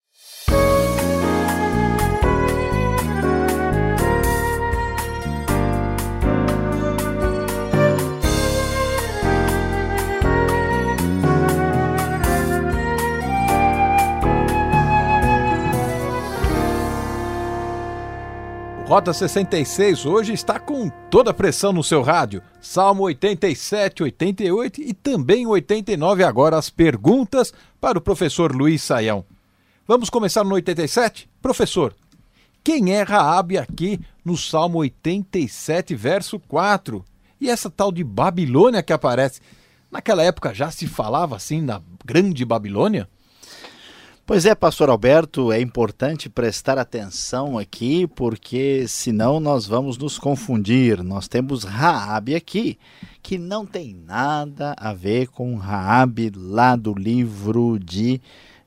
Rota 18.89 19.13
66 19.13 20.07
hoje 20.07 20.33
está 20.33 20.59
com 20.59 20.89
toda 21.11 21.31
a 21.31 21.35
pressão 21.35 21.75
no 21.75 21.85
seu 21.85 22.01
rádio. 22.01 22.43
Salmo 22.59 23.03
87, 23.03 24.03
88 24.03 24.81
e 24.81 24.95
também 24.95 25.47
89 25.47 26.25
agora 26.25 26.57
as 26.57 26.71
perguntas 26.71 27.53
para 27.79 27.99
o 27.99 28.01
professor 28.01 28.51
Luiz 28.51 28.81
Saião. 28.81 29.27
Vamos 29.87 30.09
começar 30.09 30.43
no 30.43 30.55
87? 30.55 31.29
Professor, 31.43 31.95
quem 32.65 32.95
é 32.95 33.03
Raabe 33.03 33.59
aqui 33.59 34.01
no 34.25 34.39
Salmo 34.39 34.79
87, 34.79 35.95
verso 35.95 36.41
4? 36.41 37.05
E 37.39 37.51
essa 37.51 37.69
tal 37.69 37.93
de 37.93 38.03
Babilônia 38.03 38.83
que 38.83 38.95
aparece, 38.95 39.43
naquela 39.91 40.23
época 40.23 40.55
já 40.55 40.71
se 40.71 40.87
falava 40.87 41.37
assim 41.37 41.61
na 41.61 41.83
Grande 42.07 42.43
Babilônia? 42.43 43.07
Pois 44.29 44.45
é, 44.45 44.55
pastor 44.55 44.91
Alberto, 44.91 45.51
é 45.51 45.59
importante 45.59 46.29
prestar 46.29 46.77
atenção 46.77 47.57
aqui, 47.57 48.07
porque 48.07 48.85
senão 48.87 49.41
nós 49.41 49.67
vamos 49.67 49.97
nos 49.97 50.19
confundir. 50.19 51.03
Nós 51.03 51.27
temos 51.27 51.65
Raabe 51.65 52.35
aqui, 52.35 52.79
que 53.23 53.39
não 53.39 53.65
tem 53.65 53.95
nada 53.95 54.75
a 54.77 54.93
ver 54.93 55.29
com 55.29 55.57
Raabe 55.57 56.31
lá 56.37 56.77
do 56.77 56.93
livro 56.93 57.79
de 57.79 58.21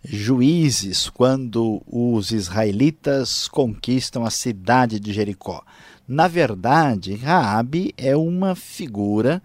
Juízes, 0.04 1.08
quando 1.12 1.80
os 1.86 2.32
israelitas 2.32 3.48
conquistam 3.48 4.26
a 4.26 4.32
cidade 4.32 5.00
de 5.00 5.14
Jericó. 5.14 5.64
Na 6.08 6.28
verdade, 6.28 7.14
Raabe 7.14 7.94
é 7.98 8.18
uma 8.18 8.56
figura 8.56 9.40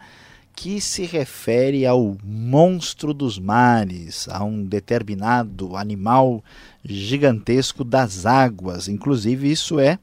que 0.56 0.80
se 0.80 1.04
refere 1.04 1.84
ao 1.84 2.16
monstro 2.24 3.12
dos 3.12 3.38
mares, 3.38 4.26
a 4.30 4.42
um 4.42 4.64
determinado 4.64 5.76
animal 5.76 6.42
gigantesco 6.82 7.84
das 7.84 8.24
águas. 8.24 8.88
Inclusive, 8.88 9.52
isso 9.52 9.78
é 9.78 9.98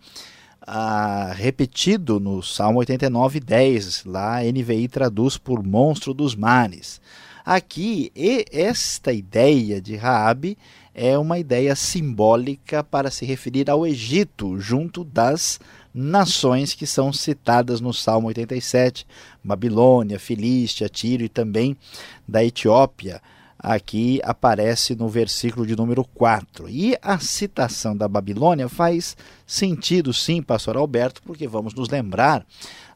ah, 0.62 1.34
repetido 1.36 2.20
no 2.20 2.44
Salmo 2.44 2.80
89, 2.80 3.40
10. 3.40 4.06
Lá 4.06 4.42
NVI 4.44 4.88
traduz 4.88 5.38
por 5.38 5.64
monstro 5.64 6.14
dos 6.14 6.36
mares. 6.36 7.02
Aqui, 7.44 8.12
esta 8.52 9.12
ideia 9.12 9.82
de 9.82 9.96
Raabe 9.96 10.56
é 10.94 11.18
uma 11.18 11.40
ideia 11.40 11.76
simbólica 11.76 12.84
para 12.84 13.10
se 13.10 13.26
referir 13.26 13.70
ao 13.70 13.86
Egito, 13.86 14.60
junto 14.60 15.04
das 15.04 15.60
nações 15.94 16.74
que 16.74 16.88
são 16.88 17.14
citadas 17.14 17.80
no 17.80 17.94
Salmo 17.94 18.28
87, 18.28 19.06
Babilônia, 19.44 20.20
Filístia, 20.20 20.90
Tiro 20.90 21.24
e 21.24 21.30
também 21.30 21.78
da 22.28 22.44
Etiópia. 22.44 23.22
Aqui 23.60 24.20
aparece 24.26 24.94
no 24.94 25.08
versículo 25.08 25.66
de 25.66 25.76
número 25.76 26.04
4. 26.04 26.68
E 26.68 26.98
a 27.02 27.18
citação 27.20 27.96
da 27.96 28.10
Babilônia 28.10 28.68
faz 28.68 29.16
sentido, 29.48 30.12
sim, 30.14 30.42
pastor 30.42 30.76
Alberto, 30.76 31.22
porque 31.24 31.48
vamos 31.48 31.74
nos 31.74 31.88
lembrar 31.88 32.46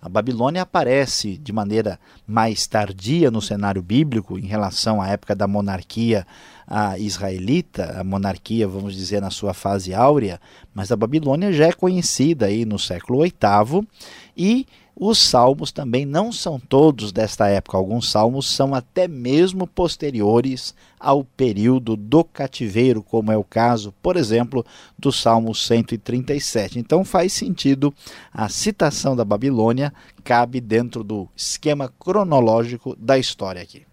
a 0.01 0.07
Babilônia 0.07 0.61
aparece 0.61 1.37
de 1.37 1.51
maneira 1.51 1.99
mais 2.25 2.67
tardia 2.67 3.31
no 3.31 3.41
cenário 3.41 3.81
bíblico 3.81 4.37
em 4.37 4.45
relação 4.45 5.01
à 5.01 5.09
época 5.09 5.35
da 5.35 5.47
monarquia 5.47 6.25
a 6.67 6.99
israelita, 6.99 7.97
a 7.97 8.03
monarquia, 8.03 8.67
vamos 8.67 8.93
dizer, 8.93 9.21
na 9.21 9.29
sua 9.31 9.53
fase 9.53 9.93
áurea, 9.93 10.39
mas 10.73 10.91
a 10.91 10.97
Babilônia 10.97 11.53
já 11.53 11.67
é 11.67 11.71
conhecida 11.71 12.47
aí 12.47 12.65
no 12.65 12.77
século 12.77 13.23
VIII 13.23 13.87
e 14.35 14.67
os 14.99 15.19
salmos 15.19 15.71
também 15.71 16.07
não 16.07 16.31
são 16.31 16.59
todos 16.59 17.11
desta 17.11 17.47
época, 17.47 17.77
alguns 17.77 18.09
salmos 18.09 18.49
são 18.49 18.73
até 18.73 19.07
mesmo 19.07 19.67
posteriores 19.67 20.73
ao 20.99 21.23
período 21.23 21.95
do 21.95 22.23
cativeiro, 22.23 23.03
como 23.03 23.31
é 23.31 23.37
o 23.37 23.43
caso, 23.43 23.93
por 24.01 24.17
exemplo, 24.17 24.65
do 24.97 25.11
Salmo 25.11 25.53
137. 25.53 26.79
Então 26.79 27.05
faz 27.05 27.31
sentido 27.31 27.93
a 28.33 28.49
citação 28.49 29.15
da 29.15 29.23
Babilônia, 29.23 29.93
cabe 30.23 30.59
dentro 30.59 31.03
do 31.03 31.29
esquema 31.35 31.93
cronológico 31.99 32.95
da 32.95 33.19
história 33.19 33.61
aqui. 33.61 33.85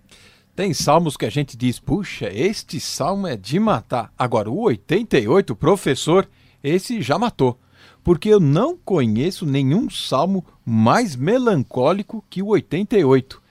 Tem 0.54 0.72
salmos 0.72 1.16
que 1.16 1.26
a 1.26 1.30
gente 1.30 1.56
diz, 1.56 1.80
puxa, 1.80 2.30
este 2.32 2.78
salmo 2.78 3.26
é 3.26 3.36
de 3.36 3.58
matar. 3.58 4.12
Agora, 4.16 4.48
o 4.48 4.60
88, 4.60 5.56
professor, 5.56 6.28
esse 6.62 7.02
já 7.02 7.18
matou. 7.18 7.58
Porque 8.04 8.28
eu 8.28 8.38
não 8.38 8.76
conheço 8.76 9.44
nenhum 9.44 9.90
salmo 9.90 10.44
mais 10.64 11.16
melancólico 11.16 12.24
que 12.30 12.40
o 12.40 12.48
88. 12.48 13.42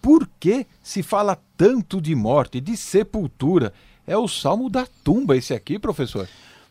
Por 0.00 0.28
que 0.38 0.66
se 0.82 1.02
fala 1.02 1.36
tanto 1.56 2.00
de 2.00 2.14
morte, 2.14 2.60
de 2.60 2.76
sepultura? 2.76 3.72
É 4.06 4.16
o 4.16 4.28
salmo 4.28 4.70
da 4.70 4.86
tumba 5.02 5.36
esse 5.36 5.54
aqui, 5.54 5.78
professor? 5.78 6.28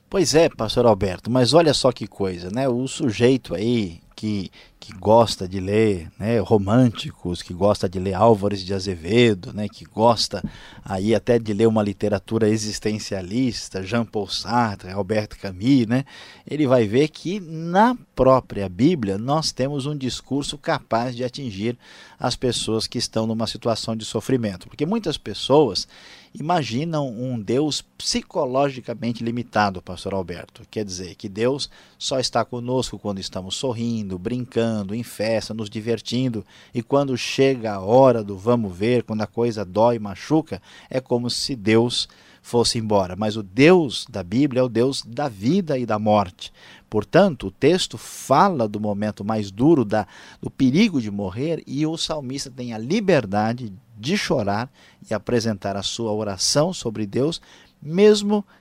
Pois 0.10 0.36
é, 0.36 0.50
pastor 0.50 0.86
Alberto, 0.86 1.30
mas 1.32 1.54
olha 1.54 1.74
só 1.74 1.92
que 1.92 2.08
coisa, 2.08 2.50
né? 2.50 2.68
O 2.68 2.88
sujeito 2.88 3.56
aí 3.56 4.00
que, 4.16 4.52
que 4.82 4.92
gosta 4.94 5.48
de 5.48 5.60
ler 5.60 6.12
né, 6.18 6.40
românticos, 6.40 7.44
que 7.44 7.54
gosta 7.54 7.88
de 7.88 8.00
ler 8.00 8.16
Álvares 8.16 8.66
de 8.66 8.74
Azevedo, 8.74 9.54
né, 9.54 9.68
que 9.70 9.86
gosta 9.86 10.44
aí 10.84 11.14
até 11.14 11.38
de 11.38 11.54
ler 11.54 11.68
uma 11.68 11.84
literatura 11.84 12.50
existencialista, 12.50 13.84
Jean-Paul 13.84 14.28
Sartre, 14.28 14.90
Albert 14.90 15.38
Camus, 15.40 15.86
né, 15.86 16.04
ele 16.50 16.66
vai 16.66 16.88
ver 16.88 17.10
que 17.10 17.40
na 17.40 17.96
própria 18.16 18.68
Bíblia 18.68 19.20
nós 19.20 19.52
temos 19.52 19.86
um 19.86 19.96
discurso 19.96 20.58
capaz 20.58 21.16
de 21.16 21.24
atingir 21.24 21.78
as 22.20 22.36
pessoas 22.36 22.88
que 22.88 22.98
estão 22.98 23.28
numa 23.28 23.46
situação 23.46 23.96
de 23.96 24.04
sofrimento. 24.04 24.68
Porque 24.68 24.86
muitas 24.86 25.18
pessoas 25.18 25.88
imaginam 26.34 27.10
um 27.10 27.40
Deus 27.40 27.82
psicologicamente 27.98 29.24
limitado, 29.24 29.82
pastor 29.82 30.14
Alberto. 30.14 30.62
Quer 30.70 30.86
dizer, 30.86 31.16
que 31.16 31.28
Deus 31.28 31.70
só 31.98 32.20
está 32.20 32.46
conosco 32.46 32.98
quando 32.98 33.20
estamos 33.20 33.56
sorrindo, 33.56 34.18
brincando, 34.18 34.71
em 34.92 35.04
festa, 35.04 35.54
nos 35.54 35.70
divertindo, 35.70 36.46
e 36.74 36.82
quando 36.82 37.18
chega 37.18 37.74
a 37.74 37.80
hora 37.80 38.24
do 38.24 38.38
vamos 38.38 38.76
ver, 38.76 39.04
quando 39.04 39.22
a 39.22 39.28
coisa 39.28 39.64
dói, 39.66 40.00
machuca, 40.00 40.62
é 40.90 41.00
como 41.00 41.30
se 41.30 41.56
Deus 41.56 42.08
fosse 42.42 42.78
embora. 42.78 43.16
Mas 43.16 43.38
o 43.38 43.44
Deus 43.44 44.06
da 44.10 44.24
Bíblia 44.24 44.62
é 44.62 44.64
o 44.64 44.70
Deus 44.70 45.04
da 45.06 45.30
vida 45.30 45.78
e 45.78 45.86
da 45.86 46.00
morte. 46.00 46.52
Portanto, 46.90 47.48
o 47.48 47.52
texto 47.52 47.98
fala 47.98 48.68
do 48.68 48.80
momento 48.80 49.24
mais 49.24 49.52
duro, 49.52 49.86
da, 49.86 50.08
do 50.42 50.50
perigo 50.50 51.00
de 51.00 51.12
morrer, 51.12 51.64
e 51.66 51.86
o 51.86 51.98
salmista 51.98 52.50
tem 52.50 52.74
a 52.74 52.78
liberdade 52.78 53.72
de 53.98 54.18
chorar 54.18 54.70
e 55.10 55.14
apresentar 55.14 55.78
a 55.78 55.84
sua 55.84 56.12
oração 56.12 56.74
sobre 56.74 57.06
Deus, 57.06 57.40
mesmo 57.82 58.44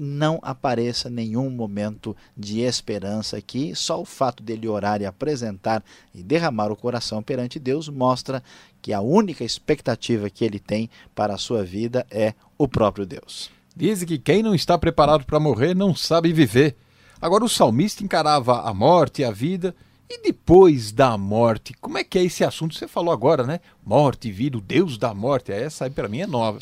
não 0.00 0.38
apareça 0.42 1.10
nenhum 1.10 1.50
momento 1.50 2.16
de 2.36 2.60
esperança 2.60 3.36
aqui, 3.36 3.74
só 3.74 4.00
o 4.00 4.04
fato 4.04 4.42
dele 4.42 4.68
orar 4.68 5.00
e 5.00 5.06
apresentar 5.06 5.82
e 6.14 6.22
derramar 6.22 6.70
o 6.70 6.76
coração 6.76 7.22
perante 7.22 7.58
Deus 7.58 7.88
mostra 7.88 8.42
que 8.80 8.92
a 8.92 9.00
única 9.00 9.44
expectativa 9.44 10.30
que 10.30 10.44
ele 10.44 10.58
tem 10.58 10.88
para 11.14 11.34
a 11.34 11.38
sua 11.38 11.64
vida 11.64 12.06
é 12.10 12.34
o 12.56 12.66
próprio 12.66 13.04
Deus. 13.04 13.50
Diz 13.76 14.02
que 14.04 14.18
quem 14.18 14.42
não 14.42 14.54
está 14.54 14.76
preparado 14.76 15.24
para 15.24 15.38
morrer 15.38 15.74
não 15.74 15.94
sabe 15.94 16.32
viver. 16.32 16.76
Agora 17.20 17.44
o 17.44 17.48
salmista 17.48 18.02
encarava 18.02 18.62
a 18.62 18.72
morte 18.72 19.22
e 19.22 19.24
a 19.24 19.30
vida 19.30 19.74
E 20.10 20.22
depois 20.22 20.90
da 20.90 21.18
morte, 21.18 21.74
como 21.74 21.98
é 21.98 22.04
que 22.04 22.18
é 22.18 22.24
esse 22.24 22.42
assunto? 22.42 22.74
Você 22.74 22.88
falou 22.88 23.12
agora, 23.12 23.44
né? 23.44 23.60
Morte, 23.84 24.32
vida, 24.32 24.56
o 24.56 24.60
Deus 24.60 24.96
da 24.96 25.12
morte. 25.12 25.52
Essa 25.52 25.84
aí 25.84 25.90
para 25.90 26.08
mim 26.08 26.20
é 26.20 26.26
nova. 26.26 26.58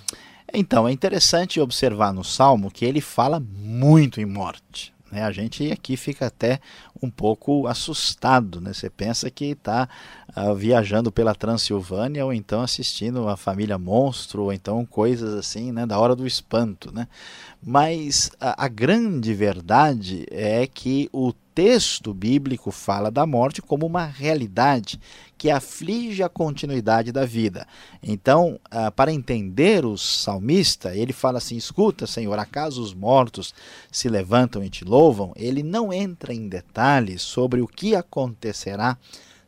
Então, 0.53 0.87
é 0.89 0.93
interessante 0.93 1.61
observar 1.61 2.13
no 2.13 2.25
Salmo 2.25 2.71
que 2.71 2.85
ele 2.85 3.01
fala 3.01 3.41
muito 3.41 4.21
em 4.21 4.25
morte. 4.25 4.95
Né? 5.11 5.23
A 5.23 5.31
gente 5.31 5.71
aqui 5.71 5.97
fica 5.97 6.27
até 6.27 6.61
um 7.03 7.11
pouco 7.11 7.67
assustado. 7.67 8.61
Né? 8.61 8.73
Você 8.73 8.91
pensa 8.91 9.31
que 9.31 9.47
está 9.47 9.89
uh, 10.31 10.51
ah, 10.51 10.55
viajando 10.55 11.13
pela 11.13 11.35
Transilvânia 11.35 12.25
ou 12.25 12.33
então 12.33 12.63
assistindo 12.63 13.29
a 13.29 13.37
Família 13.37 13.79
Monstro 13.79 14.45
ou 14.45 14.53
então 14.53 14.85
coisas 14.85 15.35
assim 15.35 15.73
né? 15.73 15.87
da 15.87 15.99
hora 15.99 16.17
do 16.17 16.27
espanto. 16.27 16.93
Né? 16.93 17.07
Mas 17.63 18.31
a, 18.41 18.65
a 18.65 18.69
grande 18.69 19.33
verdade 19.35 20.27
é 20.31 20.67
que 20.67 21.09
o 21.13 21.33
texto 21.57 22.13
bíblico 22.13 22.71
fala 22.71 23.11
da 23.11 23.25
morte 23.25 23.63
como 23.63 23.87
uma 23.87 24.05
realidade 24.05 25.01
que 25.39 25.49
aflige 25.49 26.23
a 26.23 26.29
continuidade 26.29 27.11
da 27.11 27.25
vida. 27.25 27.67
Então, 28.03 28.61
ah, 28.71 28.91
para 28.91 29.11
entender 29.11 29.87
o 29.87 29.97
salmista, 29.97 30.95
ele 30.95 31.15
fala 31.15 31.39
assim: 31.39 31.57
Escuta, 31.57 32.07
Senhor, 32.07 32.39
acaso 32.39 32.83
os 32.83 32.93
mortos 32.93 33.55
se 33.91 34.07
levantam 34.07 34.63
e 34.63 34.69
te 34.69 34.85
louvam? 34.85 35.33
Ele 35.35 35.63
não 35.63 35.91
entra 35.91 36.35
em 36.35 36.47
detalhes 36.47 37.23
sobre 37.23 37.63
o 37.63 37.67
que 37.67 37.97
acontecerá 37.97 38.99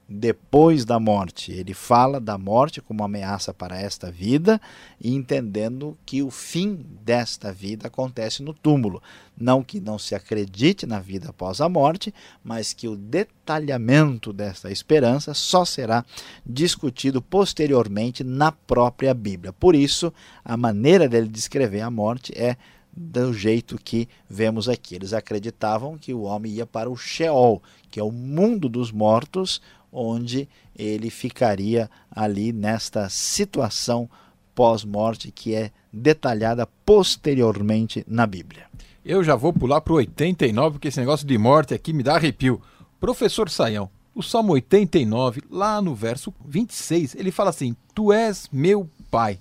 depois 0.09 0.87
da 0.87 0.99
morte. 0.99 1.53
Ele 1.53 1.75
fala 1.75 2.19
da 2.19 2.39
morte 2.39 2.81
como 2.81 3.05
ameaça 3.05 3.53
para 3.53 3.79
esta 3.79 4.11
vida 4.11 4.59
e 4.99 5.15
entendendo 5.15 5.99
que 6.07 6.23
o 6.23 6.31
fim 6.31 6.87
desta 7.05 7.53
vida 7.53 7.89
acontece 7.89 8.43
no 8.43 8.55
túmulo. 8.55 9.03
Não 9.37 9.63
que 9.63 9.79
não 9.79 9.99
se 9.99 10.15
acredite 10.15 10.87
na 10.87 10.99
vida 10.99 11.29
após 11.29 11.61
a 11.61 11.69
morte, 11.69 12.13
mas 12.43 12.73
que 12.73 12.89
o 12.89 12.97
detalhamento 12.97 14.33
desta 14.33 14.71
esperança 14.71 15.35
só 15.35 15.65
será 15.65 16.05
discutido 16.45 17.21
posteriormente 17.21 18.25
na 18.25 18.51
própria 18.51 19.13
Bíblia. 19.13 19.53
Por 19.53 19.75
isso, 19.75 20.13
a 20.43 20.57
maneira 20.57 21.09
dele 21.09 21.29
descrever 21.29 21.83
a 21.83 21.91
morte 21.91 22.33
é 22.35 22.57
do 22.99 23.33
jeito 23.33 23.79
que 23.79 24.09
vemos 24.29 24.69
aqui. 24.69 24.97
Eles 24.97 25.13
acreditavam 25.13 25.97
que 25.97 26.13
o 26.13 26.23
homem 26.23 26.53
ia 26.53 26.67
para 26.67 26.91
o 26.91 26.97
Sheol, 26.97 27.63
que 27.91 28.01
é 28.01 28.03
o 28.03 28.11
mundo 28.11 28.69
dos 28.69 28.91
mortos, 28.91 29.63
onde 29.93 30.49
ele 30.77 31.11
ficaria 31.11 31.91
ali 32.11 32.53
nesta 32.53 33.09
situação 33.09 34.09
pós-morte 34.55 35.31
que 35.31 35.55
é 35.55 35.71
detalhada 35.93 36.67
posteriormente 36.85 38.05
na 38.09 38.27
Bíblia. 38.27 38.67
Eu 39.05 39.23
já 39.25 39.35
vou 39.35 39.53
pular 39.53 39.81
para 39.81 39.93
o 39.93 39.97
89, 39.97 40.75
porque 40.75 40.89
esse 40.89 41.01
negócio 41.01 41.27
de 41.27 41.39
morte 41.39 41.73
aqui 41.73 41.93
me 41.93 42.03
dá 42.03 42.17
arrepio. 42.17 42.61
Professor 43.01 43.49
Saião, 43.49 43.89
o 44.15 44.23
Salmo 44.23 44.53
89, 44.53 45.43
lá 45.49 45.81
no 45.81 45.95
verso 45.95 46.35
26, 46.45 47.15
ele 47.15 47.31
fala 47.31 47.51
assim: 47.51 47.77
Tu 47.95 48.13
és 48.13 48.49
meu 48.53 48.91
pai. 49.11 49.39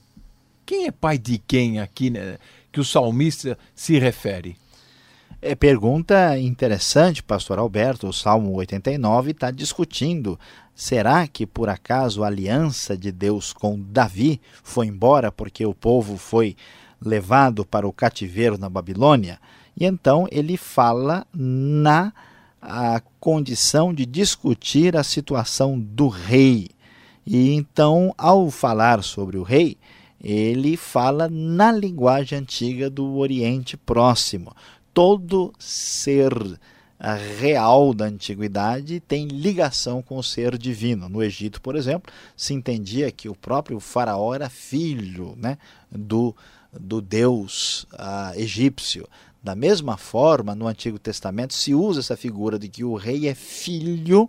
Quem 0.66 0.86
é 0.86 0.92
pai 0.92 1.18
de 1.18 1.40
quem 1.40 1.80
aqui 1.80 2.10
né, 2.10 2.38
que 2.72 2.80
o 2.80 2.86
salmista 2.86 3.58
se 3.74 3.98
refere? 3.98 4.56
É 5.40 5.54
pergunta 5.54 6.38
interessante, 6.40 7.22
pastor 7.22 7.60
Alberto. 7.60 8.08
O 8.08 8.14
Salmo 8.14 8.56
89 8.56 9.32
está 9.32 9.52
discutindo: 9.52 10.40
será 10.74 11.28
que 11.28 11.46
por 11.46 11.70
acaso 11.70 12.24
a 12.24 12.28
aliança 12.28 12.98
de 12.98 13.12
Deus 13.12 13.54
com 13.54 13.80
Davi 13.80 14.42
foi 14.64 14.88
embora 14.88 15.32
porque 15.32 15.64
o 15.64 15.76
povo 15.76 16.18
foi 16.18 16.56
levado 17.00 17.64
para 17.64 17.88
o 17.88 17.94
cativeiro 17.94 18.58
na 18.58 18.68
Babilônia? 18.68 19.40
E 19.80 19.86
então 19.86 20.28
ele 20.32 20.58
fala 20.58 21.24
na 21.32 22.12
condição 23.20 23.94
de 23.94 24.08
discutir 24.08 24.98
a 24.98 25.04
situação 25.04 25.80
do 25.80 26.08
rei. 26.08 26.70
E 27.24 27.54
então, 27.54 28.12
ao 28.18 28.50
falar 28.50 29.04
sobre 29.04 29.38
o 29.38 29.44
rei, 29.44 29.78
ele 30.20 30.76
fala 30.76 31.30
na 31.30 31.72
linguagem 31.72 32.40
antiga 32.40 32.90
do 32.90 33.18
Oriente 33.18 33.78
Próximo 33.78 34.56
todo 34.98 35.54
ser 35.60 36.34
real 37.40 37.94
da 37.94 38.06
antiguidade 38.06 39.00
tem 39.00 39.28
ligação 39.28 40.02
com 40.02 40.18
o 40.18 40.24
ser 40.24 40.58
divino. 40.58 41.08
No 41.08 41.22
Egito, 41.22 41.62
por 41.62 41.76
exemplo, 41.76 42.12
se 42.36 42.52
entendia 42.56 43.12
que 43.12 43.30
o 43.30 43.36
próprio 43.36 43.80
faraó 43.80 44.34
era 44.34 44.50
filho 44.50 45.36
né, 45.38 45.60
do, 45.92 46.36
do 46.74 47.00
deus 47.00 47.84
uh, 47.94 48.34
egípcio. 48.36 49.08
Da 49.44 49.54
mesma 49.54 49.98
forma, 49.98 50.56
no 50.56 50.66
Antigo 50.66 50.98
Testamento 50.98 51.54
se 51.54 51.76
usa 51.76 52.00
essa 52.00 52.18
figura 52.18 52.58
de 52.58 52.68
que 52.68 52.84
o 52.84 52.96
rei 52.96 53.28
é 53.28 53.36
filho 53.36 54.28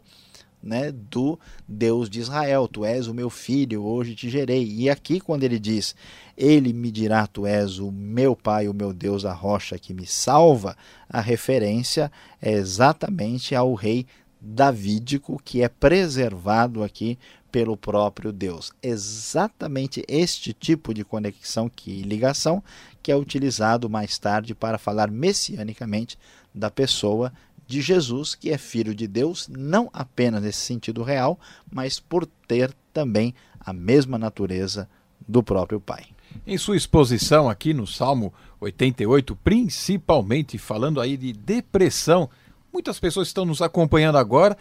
né, 0.63 0.93
do 0.93 1.39
Deus 1.67 2.09
de 2.11 2.21
Israel. 2.21 2.69
Tu 2.69 2.85
és 2.85 3.07
o 3.07 3.15
meu 3.15 3.31
filho, 3.31 3.85
hoje 3.85 4.15
te 4.15 4.29
gerei. 4.29 4.67
E 4.67 4.91
aqui, 4.91 5.21
quando 5.21 5.45
ele 5.45 5.59
diz, 5.59 5.95
ele 6.37 6.73
me 6.73 6.91
dirá, 6.91 7.27
tu 7.27 7.47
és 7.47 7.79
o 7.79 7.91
meu 7.91 8.35
pai, 8.37 8.69
o 8.69 8.75
meu 8.75 8.93
Deus, 8.93 9.25
a 9.25 9.33
rocha 9.33 9.79
que 9.79 9.95
me 9.95 10.07
salva, 10.07 10.77
a 11.09 11.21
referência 11.21 12.11
é 12.41 12.53
exatamente 12.53 13.55
ao 13.55 13.75
rei 13.75 14.07
davídico 14.41 15.41
que 15.45 15.63
é 15.63 15.69
preservado 15.69 16.85
aqui 16.85 17.19
pelo 17.51 17.77
próprio 17.77 18.33
Deus. 18.33 18.73
Exatamente 18.83 20.05
este 20.07 20.53
tipo 20.53 20.93
de 20.93 21.05
conexão 21.05 21.71
e 21.87 22.03
ligação 22.03 22.63
que 23.03 23.11
é 23.11 23.17
utilizado 23.17 23.89
mais 23.89 24.19
tarde 24.19 24.55
para 24.55 24.79
falar 24.79 25.11
messianicamente 25.11 26.19
da 26.55 26.71
pessoa 26.71 27.33
de 27.69 27.83
Jesus, 27.83 28.35
que 28.35 28.51
é 28.51 28.57
filho 28.57 28.95
de 28.95 29.07
Deus, 29.07 29.47
não 29.47 29.91
apenas 29.93 30.43
nesse 30.43 30.61
sentido 30.61 31.03
real, 31.03 31.39
mas 31.71 32.01
por 32.01 32.25
ter 32.25 32.75
também 32.95 33.35
a 33.61 33.75
mesma 33.75 34.19
natureza 34.19 34.89
do 35.29 35.43
próprio 35.43 35.79
Pai. 35.79 36.07
Em 36.47 36.57
sua 36.57 36.79
exposição 36.79 37.49
aqui 37.49 37.75
no 37.75 37.87
Salmo 37.87 38.33
88, 38.59 39.37
principalmente 39.37 40.57
falando 40.57 40.99
aí 40.99 41.15
de 41.15 41.35
depressão, 41.35 42.31
muitas 42.73 42.99
pessoas 42.99 43.29
estão 43.29 43.45
nos 43.45 43.61
acompanhando 43.61 44.17
agora, 44.17 44.57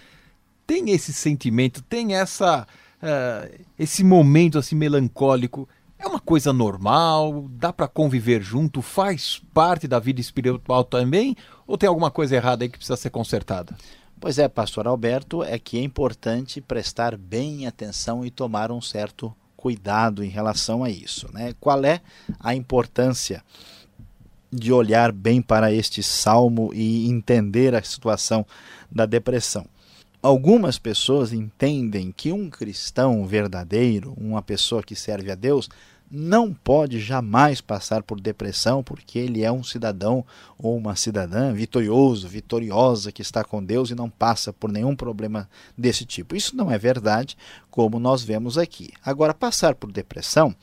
tem 0.66 0.92
esse 0.92 1.14
sentimento, 1.14 1.82
tem 1.82 2.14
essa 2.14 2.68
uh, 3.02 3.66
esse 3.80 4.04
momento 4.04 4.60
assim 4.60 4.76
melancólico. 4.76 5.68
É 6.00 6.06
uma 6.08 6.20
coisa 6.20 6.54
normal, 6.54 7.48
dá 7.50 7.74
para 7.74 7.88
conviver 7.88 8.42
junto, 8.42 8.82
faz 8.82 9.42
parte 9.54 9.88
da 9.88 10.00
vida 10.00 10.22
espiritual 10.22 10.84
também, 10.84 11.36
ou 11.66 11.78
tem 11.78 11.90
alguma 11.90 12.12
coisa 12.12 12.36
errada 12.36 12.64
aí 12.64 12.70
que 12.70 12.78
precisa 12.78 12.96
ser 12.96 13.10
consertada? 13.10 13.76
Pois 14.20 14.38
é, 14.40 14.48
pastor 14.48 14.88
Alberto, 14.88 15.44
é 15.44 15.58
que 15.60 15.78
é 15.78 15.82
importante 15.82 16.62
prestar 16.62 17.18
bem 17.18 17.68
atenção 17.68 18.26
e 18.26 18.32
tomar 18.32 18.72
um 18.72 18.82
certo 18.82 19.34
cuidado 19.56 20.24
em 20.24 20.30
relação 20.30 20.84
a 20.84 20.90
isso. 20.90 21.28
Né? 21.34 21.54
Qual 21.60 21.84
é 21.84 22.02
a 22.40 22.56
importância 22.56 23.44
de 24.52 24.72
olhar 24.72 25.12
bem 25.12 25.42
para 25.42 25.72
este 25.74 26.02
salmo 26.02 26.72
e 26.74 27.10
entender 27.10 27.76
a 27.76 27.84
situação 27.84 28.46
da 28.92 29.06
depressão? 29.06 29.68
Algumas 30.22 30.80
pessoas 30.80 31.32
entendem 31.32 32.12
que 32.12 32.32
um 32.32 32.50
cristão 32.50 33.26
verdadeiro, 33.26 34.14
uma 34.18 34.42
pessoa 34.42 34.82
que 34.82 34.96
serve 34.96 35.32
a 35.32 35.36
Deus, 35.36 35.70
não 36.10 36.52
pode 36.52 37.00
jamais 37.00 37.62
passar 37.62 38.02
por 38.02 38.20
depressão 38.20 38.82
porque 38.82 39.20
ele 39.20 39.44
é 39.44 39.52
um 39.52 39.64
cidadão 39.64 40.26
ou 40.58 40.76
uma 40.76 40.96
cidadã 40.96 41.54
vitorioso, 41.54 42.28
vitoriosa 42.28 43.12
que 43.12 43.22
está 43.22 43.44
com 43.44 43.64
Deus 43.64 43.92
e 43.92 43.96
não 43.96 44.10
passa 44.10 44.52
por 44.52 44.72
nenhum 44.72 44.96
problema 44.96 45.48
desse 45.78 46.04
tipo. 46.04 46.36
Isso 46.36 46.56
não 46.56 46.72
é 46.72 46.80
verdade, 46.80 47.38
como 47.70 48.00
nós 48.00 48.24
vemos 48.24 48.58
aqui. 48.58 48.90
Agora, 49.04 49.36
passar 49.36 49.76
por 49.76 49.92
depressão, 49.92 50.56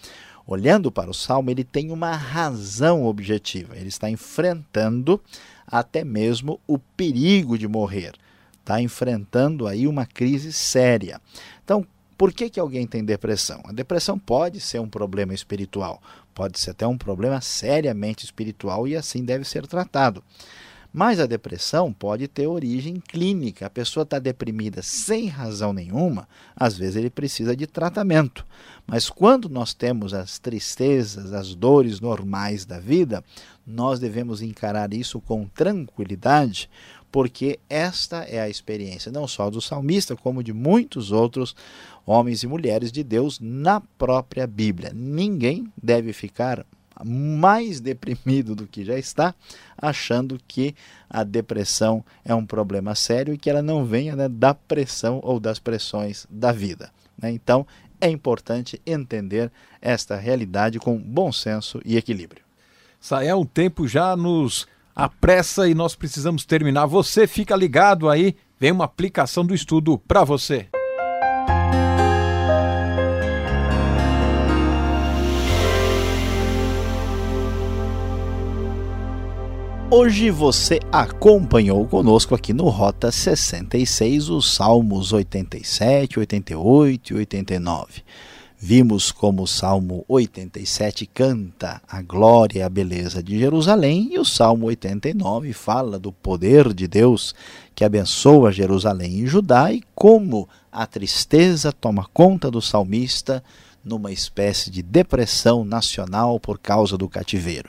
olhando 0.46 0.90
para 0.90 1.10
o 1.10 1.14
salmo, 1.14 1.50
ele 1.50 1.62
tem 1.62 1.92
uma 1.92 2.16
razão 2.16 3.06
objetiva. 3.06 3.76
Ele 3.76 3.88
está 3.88 4.10
enfrentando 4.10 5.20
até 5.64 6.02
mesmo 6.04 6.58
o 6.66 6.76
perigo 6.76 7.56
de 7.56 7.68
morrer. 7.68 8.14
Está 8.64 8.80
enfrentando 8.80 9.66
aí 9.66 9.86
uma 9.86 10.06
crise 10.06 10.50
séria. 10.50 11.20
Então, 11.62 11.86
por 12.16 12.32
que, 12.32 12.48
que 12.48 12.58
alguém 12.58 12.86
tem 12.86 13.04
depressão? 13.04 13.60
A 13.66 13.72
depressão 13.72 14.18
pode 14.18 14.58
ser 14.58 14.80
um 14.80 14.88
problema 14.88 15.34
espiritual, 15.34 16.00
pode 16.34 16.58
ser 16.58 16.70
até 16.70 16.86
um 16.86 16.96
problema 16.96 17.42
seriamente 17.42 18.24
espiritual 18.24 18.88
e 18.88 18.96
assim 18.96 19.22
deve 19.22 19.44
ser 19.44 19.66
tratado. 19.66 20.24
Mas 20.90 21.20
a 21.20 21.26
depressão 21.26 21.92
pode 21.92 22.26
ter 22.26 22.46
origem 22.46 23.02
clínica. 23.06 23.66
A 23.66 23.70
pessoa 23.70 24.04
está 24.04 24.18
deprimida 24.18 24.80
sem 24.80 25.26
razão 25.26 25.72
nenhuma, 25.72 26.26
às 26.56 26.78
vezes 26.78 26.96
ele 26.96 27.10
precisa 27.10 27.54
de 27.54 27.66
tratamento. 27.66 28.46
Mas 28.86 29.10
quando 29.10 29.48
nós 29.48 29.74
temos 29.74 30.14
as 30.14 30.38
tristezas, 30.38 31.34
as 31.34 31.54
dores 31.54 32.00
normais 32.00 32.64
da 32.64 32.78
vida, 32.78 33.24
nós 33.66 33.98
devemos 33.98 34.40
encarar 34.40 34.94
isso 34.94 35.20
com 35.20 35.46
tranquilidade, 35.48 36.70
porque 37.14 37.60
esta 37.70 38.24
é 38.24 38.40
a 38.40 38.48
experiência 38.48 39.12
não 39.12 39.28
só 39.28 39.48
do 39.48 39.60
salmista, 39.60 40.16
como 40.16 40.42
de 40.42 40.52
muitos 40.52 41.12
outros 41.12 41.54
homens 42.04 42.42
e 42.42 42.48
mulheres 42.48 42.90
de 42.90 43.04
Deus 43.04 43.38
na 43.38 43.80
própria 43.80 44.48
Bíblia. 44.48 44.90
Ninguém 44.92 45.72
deve 45.80 46.12
ficar 46.12 46.66
mais 47.04 47.80
deprimido 47.80 48.56
do 48.56 48.66
que 48.66 48.84
já 48.84 48.98
está, 48.98 49.32
achando 49.78 50.40
que 50.48 50.74
a 51.08 51.22
depressão 51.22 52.04
é 52.24 52.34
um 52.34 52.44
problema 52.44 52.96
sério 52.96 53.32
e 53.32 53.38
que 53.38 53.48
ela 53.48 53.62
não 53.62 53.84
venha 53.84 54.16
né, 54.16 54.28
da 54.28 54.52
pressão 54.52 55.20
ou 55.22 55.38
das 55.38 55.60
pressões 55.60 56.26
da 56.28 56.50
vida. 56.50 56.90
Né? 57.16 57.30
Então, 57.30 57.64
é 58.00 58.10
importante 58.10 58.82
entender 58.84 59.52
esta 59.80 60.16
realidade 60.16 60.80
com 60.80 60.98
bom 60.98 61.30
senso 61.30 61.80
e 61.84 61.96
equilíbrio. 61.96 62.42
Sael, 63.00 63.42
o 63.42 63.46
tempo 63.46 63.86
já 63.86 64.16
nos 64.16 64.66
apressa 64.94 65.68
e 65.68 65.74
nós 65.74 65.94
precisamos 65.94 66.44
terminar. 66.44 66.86
Você 66.86 67.26
fica 67.26 67.56
ligado 67.56 68.08
aí, 68.08 68.36
vem 68.58 68.72
uma 68.72 68.84
aplicação 68.84 69.44
do 69.44 69.54
estudo 69.54 69.98
para 69.98 70.22
você. 70.24 70.68
Hoje 79.90 80.28
você 80.28 80.80
acompanhou 80.90 81.86
conosco 81.86 82.34
aqui 82.34 82.52
no 82.52 82.68
Rota 82.68 83.12
66 83.12 84.28
os 84.28 84.52
Salmos 84.52 85.12
87, 85.12 86.18
88 86.18 87.12
e 87.12 87.16
89. 87.16 88.02
Vimos 88.66 89.12
como 89.12 89.42
o 89.42 89.46
Salmo 89.46 90.06
87 90.08 91.04
canta 91.04 91.82
a 91.86 92.00
glória 92.00 92.60
e 92.60 92.62
a 92.62 92.68
beleza 92.70 93.22
de 93.22 93.38
Jerusalém 93.38 94.08
e 94.12 94.18
o 94.18 94.24
Salmo 94.24 94.64
89 94.68 95.52
fala 95.52 95.98
do 95.98 96.10
poder 96.10 96.72
de 96.72 96.88
Deus 96.88 97.34
que 97.74 97.84
abençoa 97.84 98.50
Jerusalém 98.50 99.20
e 99.20 99.26
Judá 99.26 99.70
e 99.70 99.82
como 99.94 100.48
a 100.72 100.86
tristeza 100.86 101.72
toma 101.72 102.08
conta 102.10 102.50
do 102.50 102.62
salmista 102.62 103.44
numa 103.84 104.10
espécie 104.10 104.70
de 104.70 104.82
depressão 104.82 105.62
nacional 105.62 106.40
por 106.40 106.58
causa 106.58 106.96
do 106.96 107.06
cativeiro. 107.06 107.68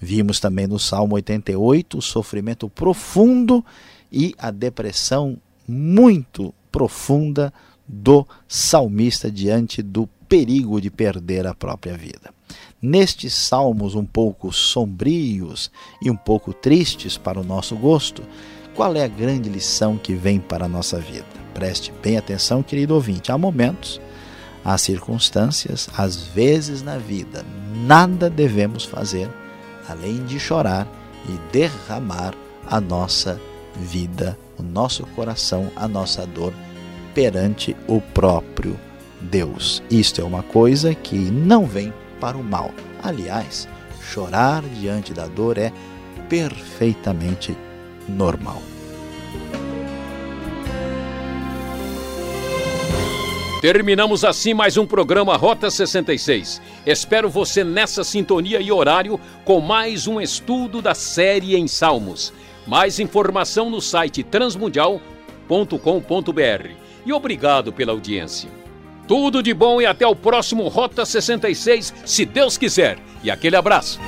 Vimos 0.00 0.40
também 0.40 0.66
no 0.66 0.76
Salmo 0.80 1.14
88 1.14 1.98
o 1.98 2.02
sofrimento 2.02 2.68
profundo 2.68 3.64
e 4.10 4.34
a 4.36 4.50
depressão 4.50 5.38
muito 5.68 6.52
profunda 6.72 7.52
do 7.86 8.26
salmista 8.48 9.30
diante 9.30 9.82
do 9.82 10.08
perigo 10.32 10.80
de 10.80 10.90
perder 10.90 11.46
a 11.46 11.52
própria 11.52 11.94
vida. 11.94 12.32
Nestes 12.80 13.34
salmos 13.34 13.94
um 13.94 14.06
pouco 14.06 14.50
sombrios 14.50 15.70
e 16.00 16.10
um 16.10 16.16
pouco 16.16 16.54
tristes 16.54 17.18
para 17.18 17.38
o 17.38 17.44
nosso 17.44 17.76
gosto, 17.76 18.22
qual 18.74 18.96
é 18.96 19.04
a 19.04 19.08
grande 19.08 19.50
lição 19.50 19.98
que 19.98 20.14
vem 20.14 20.40
para 20.40 20.64
a 20.64 20.68
nossa 20.68 20.98
vida? 20.98 21.26
Preste 21.52 21.92
bem 22.02 22.16
atenção, 22.16 22.62
querido 22.62 22.94
ouvinte. 22.94 23.30
Há 23.30 23.36
momentos, 23.36 24.00
há 24.64 24.78
circunstâncias, 24.78 25.90
às 25.98 26.22
vezes 26.22 26.80
na 26.80 26.96
vida, 26.96 27.44
nada 27.86 28.30
devemos 28.30 28.86
fazer 28.86 29.28
além 29.86 30.24
de 30.24 30.40
chorar 30.40 30.88
e 31.28 31.52
derramar 31.52 32.34
a 32.66 32.80
nossa 32.80 33.38
vida, 33.76 34.38
o 34.58 34.62
nosso 34.62 35.04
coração, 35.08 35.70
a 35.76 35.86
nossa 35.86 36.26
dor 36.26 36.54
perante 37.14 37.76
o 37.86 38.00
próprio 38.00 38.80
Deus. 39.22 39.82
Isto 39.90 40.20
é 40.20 40.24
uma 40.24 40.42
coisa 40.42 40.94
que 40.94 41.16
não 41.16 41.64
vem 41.64 41.92
para 42.20 42.36
o 42.36 42.42
mal. 42.42 42.72
Aliás, 43.02 43.68
chorar 44.12 44.62
diante 44.62 45.14
da 45.14 45.26
dor 45.26 45.58
é 45.58 45.72
perfeitamente 46.28 47.56
normal. 48.08 48.62
Terminamos 53.60 54.24
assim 54.24 54.54
mais 54.54 54.76
um 54.76 54.84
programa 54.84 55.36
Rota 55.36 55.70
66. 55.70 56.60
Espero 56.84 57.30
você 57.30 57.62
nessa 57.62 58.02
sintonia 58.02 58.60
e 58.60 58.72
horário 58.72 59.20
com 59.44 59.60
mais 59.60 60.08
um 60.08 60.20
estudo 60.20 60.82
da 60.82 60.94
série 60.94 61.54
em 61.54 61.68
Salmos. 61.68 62.32
Mais 62.66 62.98
informação 62.98 63.70
no 63.70 63.80
site 63.80 64.24
transmundial.com.br. 64.24 66.70
E 67.06 67.12
obrigado 67.12 67.72
pela 67.72 67.92
audiência. 67.92 68.61
Tudo 69.06 69.42
de 69.42 69.52
bom 69.52 69.80
e 69.80 69.86
até 69.86 70.06
o 70.06 70.14
próximo 70.14 70.68
Rota 70.68 71.04
66, 71.04 71.94
se 72.04 72.24
Deus 72.24 72.56
quiser. 72.56 72.98
E 73.22 73.30
aquele 73.30 73.56
abraço. 73.56 74.00